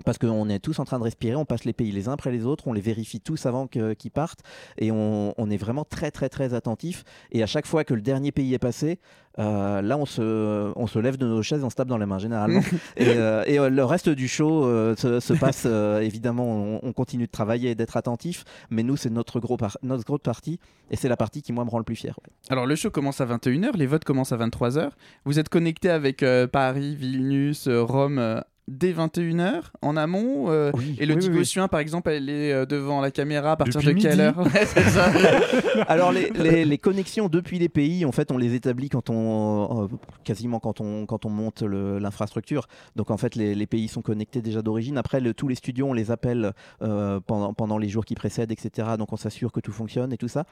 [0.03, 2.31] Parce qu'on est tous en train de respirer, on passe les pays les uns après
[2.31, 4.41] les autres, on les vérifie tous avant qu'ils partent,
[4.77, 7.03] et on, on est vraiment très très très attentif.
[7.31, 8.99] Et à chaque fois que le dernier pays est passé,
[9.39, 12.05] euh, là on se, on se lève de nos chaises, on se tape dans les
[12.05, 12.61] mains généralement.
[12.97, 14.63] et euh, et, euh, le reste du show
[14.95, 19.09] se, se passe, évidemment, on, on continue de travailler et d'être attentif, mais nous c'est
[19.09, 20.59] notre, gros par- notre grosse partie,
[20.91, 22.15] et c'est la partie qui moi me rend le plus fier.
[22.23, 22.31] ouais.
[22.49, 24.89] Alors le show commence à 21h, les votes commencent à 23h.
[25.25, 31.19] Vous êtes connecté avec Paris, Vilnius, Rome dès 21h en amont euh, Et le oui,
[31.21, 34.11] Digo oui, par exemple, elle est euh, devant la caméra à partir Depuis de quelle
[34.17, 34.21] midi.
[34.21, 34.39] heure?
[34.39, 35.11] Ouais, ça.
[35.87, 39.83] Alors les, les- les connexions depuis les pays, en fait, on les établit quand on
[39.83, 39.87] euh,
[40.23, 42.67] quasiment quand on quand on monte l'infrastructure.
[42.95, 44.97] Donc en fait, les, les pays sont connectés déjà d'origine.
[44.97, 46.51] Après, le- tous les studios, on les appelle
[46.81, 48.89] euh, pendant pendant les jours qui précèdent, etc.
[48.97, 50.45] Donc on s'assure que tout fonctionne et tout ça.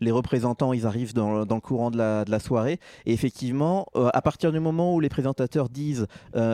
[0.00, 2.78] Les représentants, ils arrivent dans, dans le courant de la, de la soirée.
[3.06, 6.06] Et effectivement, à partir du moment où les présentateurs disent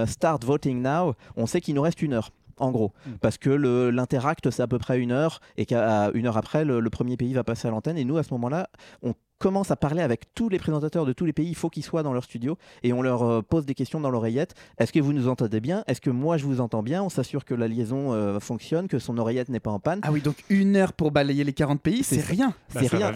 [0.07, 1.06] Start voting now,
[1.37, 2.31] on sait qu'il nous reste une heure.
[2.59, 6.39] En gros, parce que l'interact c'est à peu près une heure et qu'à une heure
[6.39, 8.71] après le, le premier pays va passer à l'antenne et nous à ce moment-là
[9.03, 11.85] on commence à parler avec tous les présentateurs de tous les pays, il faut qu'ils
[11.85, 14.55] soient dans leur studio et on leur euh, pose des questions dans l'oreillette.
[14.79, 15.85] Est-ce que vous nous entendez bien?
[15.87, 17.03] Est-ce que moi je vous entends bien?
[17.03, 20.01] On s'assure que la liaison euh, fonctionne, que son oreillette n'est pas en panne.
[20.03, 22.55] Ah oui, donc une heure pour balayer les 40 pays, c'est rien.
[22.69, 23.13] C'est rien.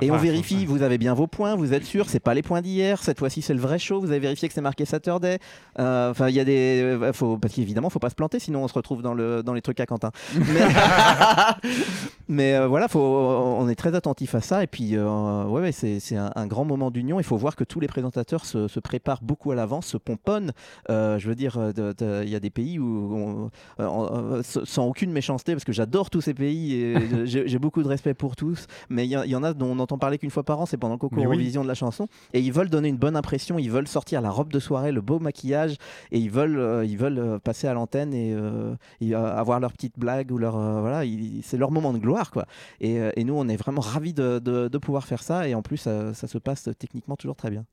[0.00, 2.60] Et on vérifie, vous avez bien vos points, vous êtes sûr, c'est pas les points
[2.60, 5.38] d'hier, cette fois-ci c'est le vrai show, vous avez vérifié que c'est marqué Saturday.
[5.78, 7.10] Euh, Enfin, il y a des.
[7.14, 9.62] Faut, parce qu'évidemment, faut pas se planter, sinon on se retrouve dans, le, dans les
[9.62, 10.10] trucs à Quentin.
[10.34, 10.44] Mais,
[12.28, 14.62] mais, euh, voilà, faut, on est très attentif à ça.
[14.62, 17.20] Et puis, euh, ouais, ouais, c'est un, un grand moment d'union.
[17.20, 20.52] Il faut voir que tous les présentateurs se, se préparent beaucoup à l'avance, se pomponnent.
[20.90, 23.50] Euh, je veux dire, euh, il y a des pays où, on-
[23.80, 26.96] euh, on- sans aucune méchanceté, parce que j'adore tous ces pays et
[27.26, 30.18] j'ai beaucoup de respect pour tous, mais il y, en a dont on n'entend parler
[30.18, 31.36] qu'une fois par an, c'est pendant le concours Mais oui.
[31.36, 34.30] Eurovision de la chanson, et ils veulent donner une bonne impression, ils veulent sortir la
[34.30, 35.76] robe de soirée, le beau maquillage,
[36.10, 39.98] et ils veulent, euh, ils veulent passer à l'antenne et, euh, et, avoir leur petite
[39.98, 41.02] blague ou leur, voilà,
[41.42, 42.46] c'est leur moment de gloire, quoi.
[42.80, 45.62] Et, et nous, on est vraiment ravis de, de- de pouvoir faire ça, et en
[45.62, 47.64] plus, ça, se passe techniquement toujours très bien.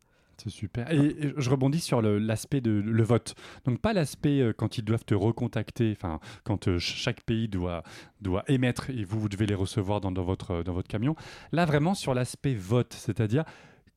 [0.42, 0.90] C'est super.
[0.90, 3.36] Et et je rebondis sur l'aspect de le vote.
[3.66, 7.50] Donc pas l'aspect euh, quand ils doivent te recontacter, enfin quand euh, ch- chaque pays
[7.50, 7.84] doit
[8.22, 11.14] doit émettre et vous vous devez les recevoir dans, votre dans votre camion.
[11.52, 13.44] Là vraiment sur l'aspect vote, c'est-à-dire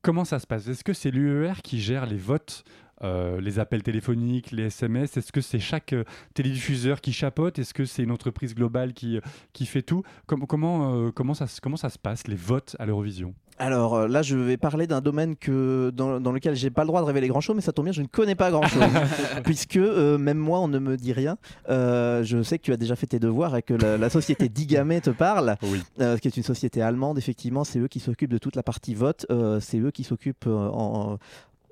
[0.01, 0.67] comment ça se passe?
[0.67, 2.65] Est-ce que c'est l'UER qui gère les votes
[3.03, 5.95] euh, les appels téléphoniques, les SMS, est-ce que c'est chaque
[6.33, 7.57] télédiffuseur qui chapeaute?
[7.57, 9.19] Est-ce que c'est une entreprise globale qui,
[9.53, 10.03] qui fait tout?
[10.27, 13.33] Com- comment, comment, ça, comment ça se passe, les votes à l'Eurovision?
[13.63, 16.87] Alors euh, là, je vais parler d'un domaine que, dans, dans lequel j'ai pas le
[16.87, 18.83] droit de révéler grand chose, mais ça tombe bien, je ne connais pas grand chose.
[19.45, 21.37] puisque euh, même moi, on ne me dit rien.
[21.69, 24.49] Euh, je sais que tu as déjà fait tes devoirs et que la, la société
[24.49, 25.55] Digamé te parle,
[26.01, 28.95] euh, qui est une société allemande, effectivement, c'est eux qui s'occupent de toute la partie
[28.95, 29.25] vote,
[29.61, 31.17] c'est eux qui s'occupent en.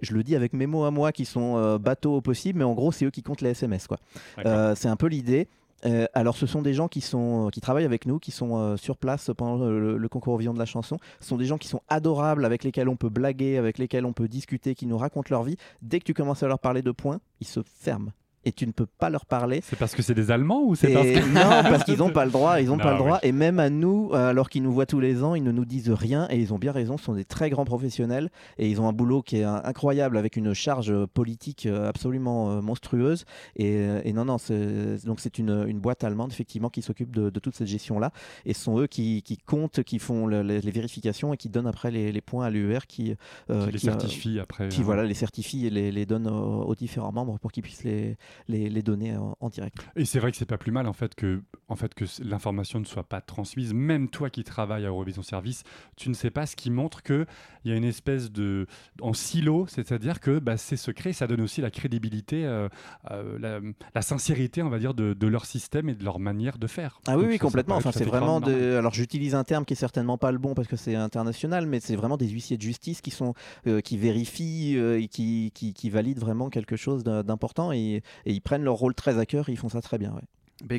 [0.01, 2.65] Je le dis avec mes mots à moi qui sont euh, bateaux au possible, mais
[2.65, 3.87] en gros, c'est eux qui comptent les SMS.
[3.87, 3.97] quoi.
[4.45, 5.47] Euh, c'est un peu l'idée.
[5.85, 8.77] Euh, alors, ce sont des gens qui, sont, qui travaillent avec nous, qui sont euh,
[8.77, 10.97] sur place pendant le, le concours Vision de la chanson.
[11.19, 14.13] Ce sont des gens qui sont adorables, avec lesquels on peut blaguer, avec lesquels on
[14.13, 15.57] peut discuter, qui nous racontent leur vie.
[15.81, 18.11] Dès que tu commences à leur parler de points, ils se ferment.
[18.43, 19.61] Et tu ne peux pas leur parler.
[19.63, 21.27] C'est parce que c'est des Allemands ou c'est parce que...
[21.33, 22.59] non, parce qu'ils n'ont pas le droit.
[22.59, 23.19] Ils n'ont Non, pas le droit.
[23.21, 23.29] oui.
[23.29, 25.65] Et même à nous, euh, alors qu'ils nous voient tous les ans, ils ne nous
[25.65, 26.27] disent rien.
[26.31, 26.97] Et ils ont bien raison.
[26.97, 30.37] Ce sont des très grands professionnels et ils ont un boulot qui est incroyable avec
[30.37, 33.25] une charge politique euh, absolument euh, monstrueuse.
[33.57, 34.37] Et, et non, non.
[34.39, 38.11] c'est- Donc c'est une, une boîte allemande effectivement qui s'occupe de, de toute cette gestion-là.
[38.45, 41.49] Et ce sont eux qui, qui comptent, qui font le- les, les vérifications et qui
[41.49, 43.15] donnent après les, les points à l'UER qui,
[43.51, 44.83] euh, Qui les euh, certifie après, Qui hein.
[44.85, 48.17] voilà les certifie et les, les donne aux, aux différents membres pour qu'ils puissent les,
[48.47, 49.77] les, les donner en, en direct.
[49.95, 52.79] Et c'est vrai que c'est pas plus mal en fait que, en fait, que l'information
[52.79, 53.73] ne soit pas transmise.
[53.73, 55.63] Même toi qui travailles à Eurovision Service,
[55.95, 57.25] tu ne sais pas ce qui montre qu'il
[57.65, 58.65] y a une espèce de.
[59.01, 62.67] en silo, c'est-à-dire que bah, c'est secret, et ça donne aussi la crédibilité, euh,
[63.11, 63.59] euh, la,
[63.93, 66.99] la sincérité, on va dire, de, de leur système et de leur manière de faire.
[67.07, 67.75] Ah oui, Donc oui, ça, complètement.
[67.75, 68.75] Enfin, c'est vraiment de.
[68.77, 71.79] Alors, j'utilise un terme qui est certainement pas le bon parce que c'est international, mais
[71.79, 73.33] c'est vraiment des huissiers de justice qui sont
[73.67, 78.33] euh, qui vérifient et qui, qui, qui valident vraiment quelque chose d'im- d'important et, et
[78.33, 79.49] ils prennent leur rôle très à cœur.
[79.49, 80.13] Et ils font ça très bien.
[80.13, 80.21] Ouais.
[80.63, 80.75] Bah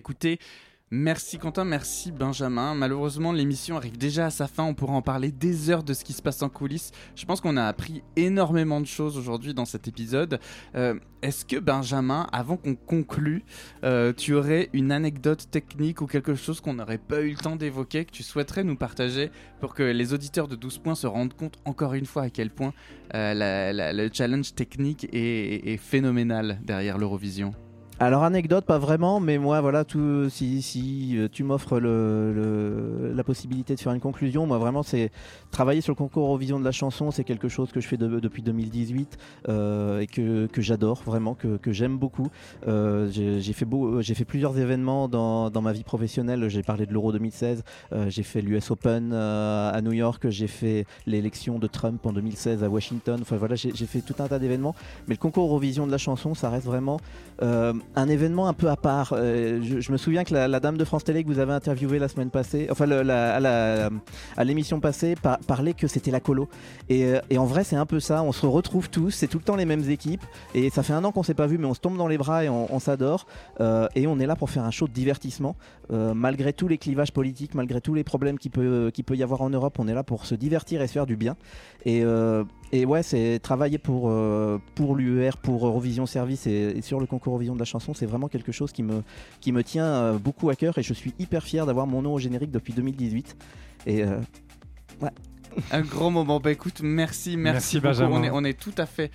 [0.93, 2.75] merci Quentin, merci Benjamin.
[2.75, 4.63] Malheureusement, l'émission arrive déjà à sa fin.
[4.63, 6.93] On pourra en parler des heures de ce qui se passe en coulisses.
[7.17, 10.39] Je pense qu'on a appris énormément de choses aujourd'hui dans cet épisode.
[10.75, 13.43] Euh, Est-ce que Benjamin, avant qu'on conclue,
[13.85, 17.57] euh, tu aurais une anecdote technique ou quelque chose qu'on n'aurait pas eu le temps
[17.57, 19.31] d'évoquer que tu souhaiterais nous partager
[19.61, 22.51] pour que les auditeurs de 12 points se rendent compte encore une fois à quel
[22.51, 22.75] point
[23.15, 27.55] euh, le challenge technique est phénoménal derrière l'Eurovision?
[28.05, 33.13] Alors anecdote, pas vraiment, mais moi voilà, tout, si, si euh, tu m'offres le, le-
[33.15, 35.13] la possibilité de faire une conclusion, moi vraiment c'est
[35.53, 38.19] travailler sur le concours Eurovision de la chanson, c'est quelque chose que je fais de-
[38.19, 42.29] depuis 2018 euh, et que, que j'adore vraiment, que, que j'aime beaucoup.
[42.67, 46.93] Euh, j'ai fait, beau- fait plusieurs événements dans, dans ma vie professionnelle, j'ai parlé de
[46.93, 52.05] l'Euro 2016, euh, j'ai fait l'US Open à New York, j'ai fait l'élection de Trump
[52.07, 54.75] en 2016 à Washington, enfin voilà, j'ai fait tout un tas d'événements,
[55.07, 56.99] mais le concours Eurovision de la chanson, ça reste vraiment...
[57.41, 59.15] un événement un peu à part.
[59.17, 62.31] Je, me souviens que la, dame de France Télé que vous avez interviewée la semaine
[62.31, 62.87] passée, enfin
[64.37, 66.49] à l'émission passée, par- parlait que c'était la colo.
[66.89, 68.23] Et, euh, et en vrai, c'est un peu ça.
[68.23, 70.25] On se retrouve tous, c'est tout le temps les mêmes équipes.
[70.55, 72.19] Et ça fait un an qu'on s'est pas vu, mais on se tombe dans les
[72.19, 73.27] bras et on, s'adore.
[73.61, 75.57] Euh, et on est là pour faire un show de divertissement.
[75.93, 79.43] Euh, malgré tous les clivages politiques, malgré tous les problèmes qu'il peut, peut y avoir
[79.43, 81.37] en Europe, on est là pour se divertir et se faire du bien.
[81.85, 82.05] Et,
[82.85, 84.13] ouais, c'est travailler pour,
[84.75, 88.29] pour l'UER, pour Eurovision Service et, sur le concours Eurovision de la chanson, c'est vraiment
[88.29, 89.03] quelque chose qui me,
[89.41, 92.19] qui me tient beaucoup à cœur et je suis hyper fier d'avoir mon nom au
[92.19, 93.37] générique depuis 2018.
[93.87, 95.11] Et ouais.
[95.73, 96.41] Un grand moment.
[96.41, 97.81] Bah écoute, merci, merci.
[97.81, 98.17] Benjamin.
[98.19, 99.11] On est, on est tout à fait.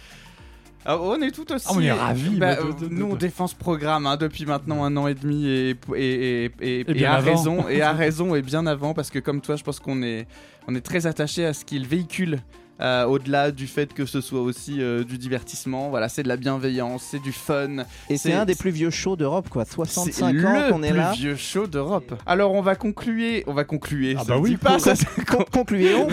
[0.85, 1.65] Ah, on est tout aussi.
[1.69, 4.45] Ah, on est ravis, Bah, de- de- de- nous, on défend ce programme hein, depuis
[4.45, 7.31] maintenant un an et demi et, et, et, et, Et bien à avant.
[7.31, 7.67] raison.
[7.67, 10.27] Et à raison et bien avant parce que comme toi, je pense qu'on est,
[10.67, 12.39] on est très attaché à ce qu'il véhicule.
[12.81, 16.37] Euh, au-delà du fait que ce soit aussi euh, du divertissement, voilà, c'est de la
[16.37, 17.83] bienveillance, c'est du fun.
[18.09, 19.65] Et c'est un des plus vieux shows d'Europe, quoi.
[19.65, 21.11] 65 c'est ans le qu'on est plus là.
[21.13, 22.13] vieux show d'Europe.
[22.25, 24.17] Alors on va conclure, on va conclure.
[24.19, 24.93] Ah ça bah oui, dit pas, con- ça,
[25.27, 26.07] con- concluons.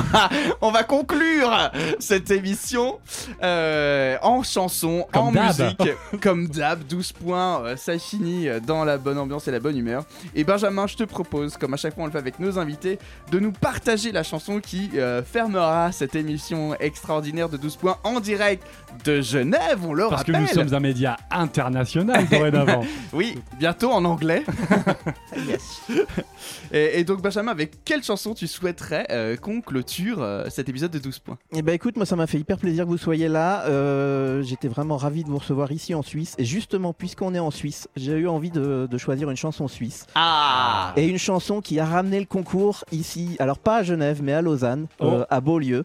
[0.60, 2.98] on va conclure cette émission
[3.42, 5.82] euh, en chanson, Comme en musique,
[6.20, 10.04] comme d'hab, 12 points, euh, ça finit dans la bonne ambiance et la bonne humeur.
[10.34, 12.98] Et Benjamin, je te propose, comme à chaque fois on le fait avec nos invités,
[13.30, 18.20] de nous partager la chanson qui euh, fermera cette émission extraordinaire de 12 points en
[18.20, 18.64] direct
[19.04, 20.48] de Genève, on le Parce que rappelle.
[20.48, 22.84] nous sommes un média international dorénavant.
[23.12, 24.42] Oui, bientôt en anglais.
[26.72, 30.90] et, et donc Benjamin, avec quelle chanson tu souhaiterais euh, qu'on clôture euh, cet épisode
[30.90, 31.38] de 12 points?
[31.54, 33.64] Eh ben écoute, moi ça m'a fait hyper plaisir que vous soyez là.
[33.66, 36.34] Euh, J'étais vraiment ravi de vous recevoir ici en Suisse.
[36.38, 40.06] Et justement, puisqu'on est en Suisse, j'ai eu envie de, de choisir une chanson suisse.
[40.14, 44.32] Ah Et une chanson qui a ramené le concours ici, alors pas à Genève, mais
[44.32, 45.06] à Lausanne, Oh.
[45.06, 45.84] euh, à Beaulieu.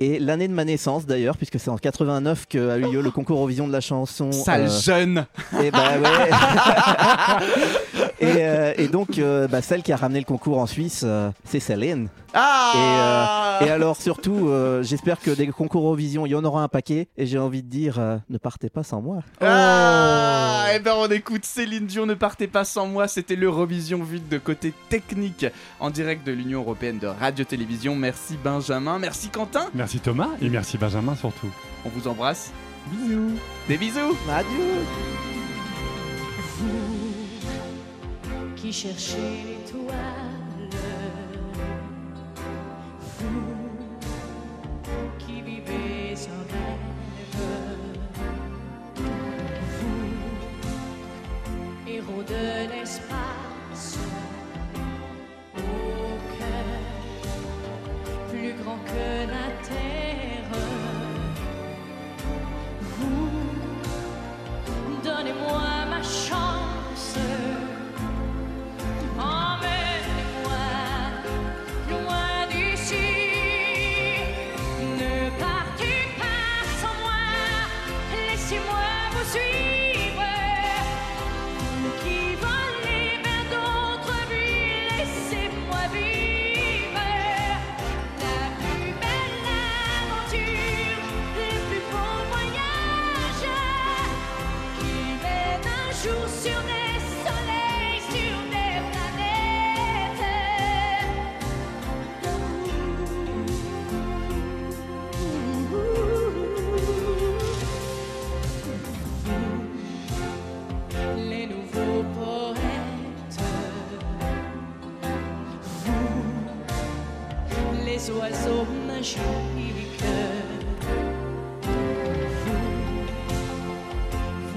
[0.00, 3.38] Et l'année de ma naissance d'ailleurs, puisque c'est en 89 qu'a eu lieu le concours
[3.38, 4.30] Eurovision de la chanson.
[4.32, 5.26] Sale jeune
[5.62, 6.30] Et bah ouais.
[8.20, 11.30] et, euh, et donc, euh, bah, celle qui a ramené le concours en Suisse, euh,
[11.44, 12.08] c'est Céline.
[12.38, 16.44] Ah et, euh, et alors surtout, euh, j'espère que des concours Eurovision, il y en
[16.44, 17.08] aura un paquet.
[17.16, 19.20] Et j'ai envie de dire, euh, ne partez pas sans moi.
[19.40, 24.20] Ah Et ben on écoute Céline Dion, ne partez pas sans moi, c'était l'Eurovision vue
[24.20, 25.46] de côté technique
[25.80, 27.94] en direct de l'Union Européenne de Radio-Télévision.
[27.96, 31.50] Merci Benjamin, merci Quentin, Merci Thomas et merci Benjamin surtout.
[31.84, 32.52] on vous embrasse.
[32.90, 33.32] Bisous.
[33.68, 34.84] Des bisous Adieu.
[38.56, 40.70] qui cherchez l'étoile,
[43.20, 43.56] vous
[45.18, 46.86] qui vivez un rêve,
[49.78, 50.14] vous,
[51.86, 53.98] héros de l'espace,
[58.62, 60.50] grand que la terre,
[62.80, 63.30] vous,
[65.04, 66.65] donnez-moi ma chance.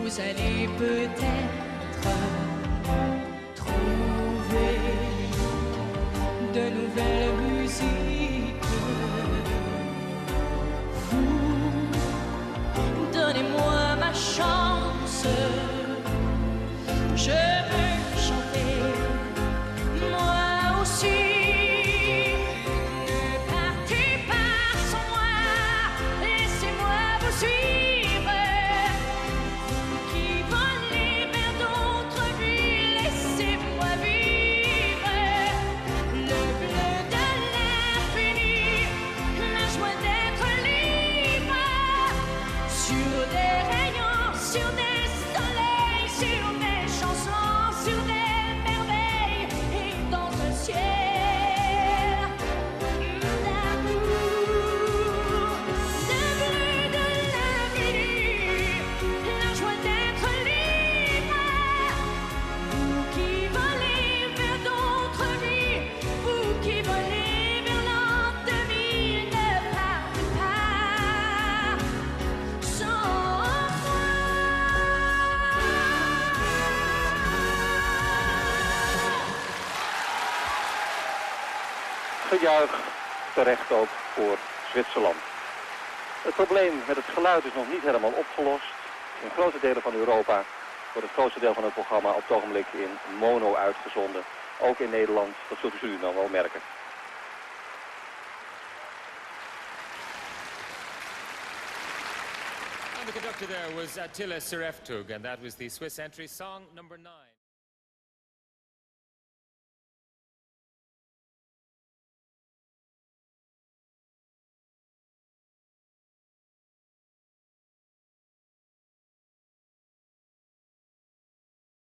[0.02, 1.59] Vous allez peut-être
[84.80, 85.22] Zwitserland.
[86.24, 88.72] Het probleem met het geluid is nog niet helemaal opgelost.
[89.24, 90.44] In grote delen van Europa
[90.94, 94.24] wordt het grootste deel van het programma op het ogenblik in mono uitgezonden.
[94.60, 96.62] Ook in Nederland, dat zult u dan wel merken.
[103.00, 106.98] And the conductor there was Attila Sereftug, and that was the Swiss entry song number
[106.98, 107.29] nine.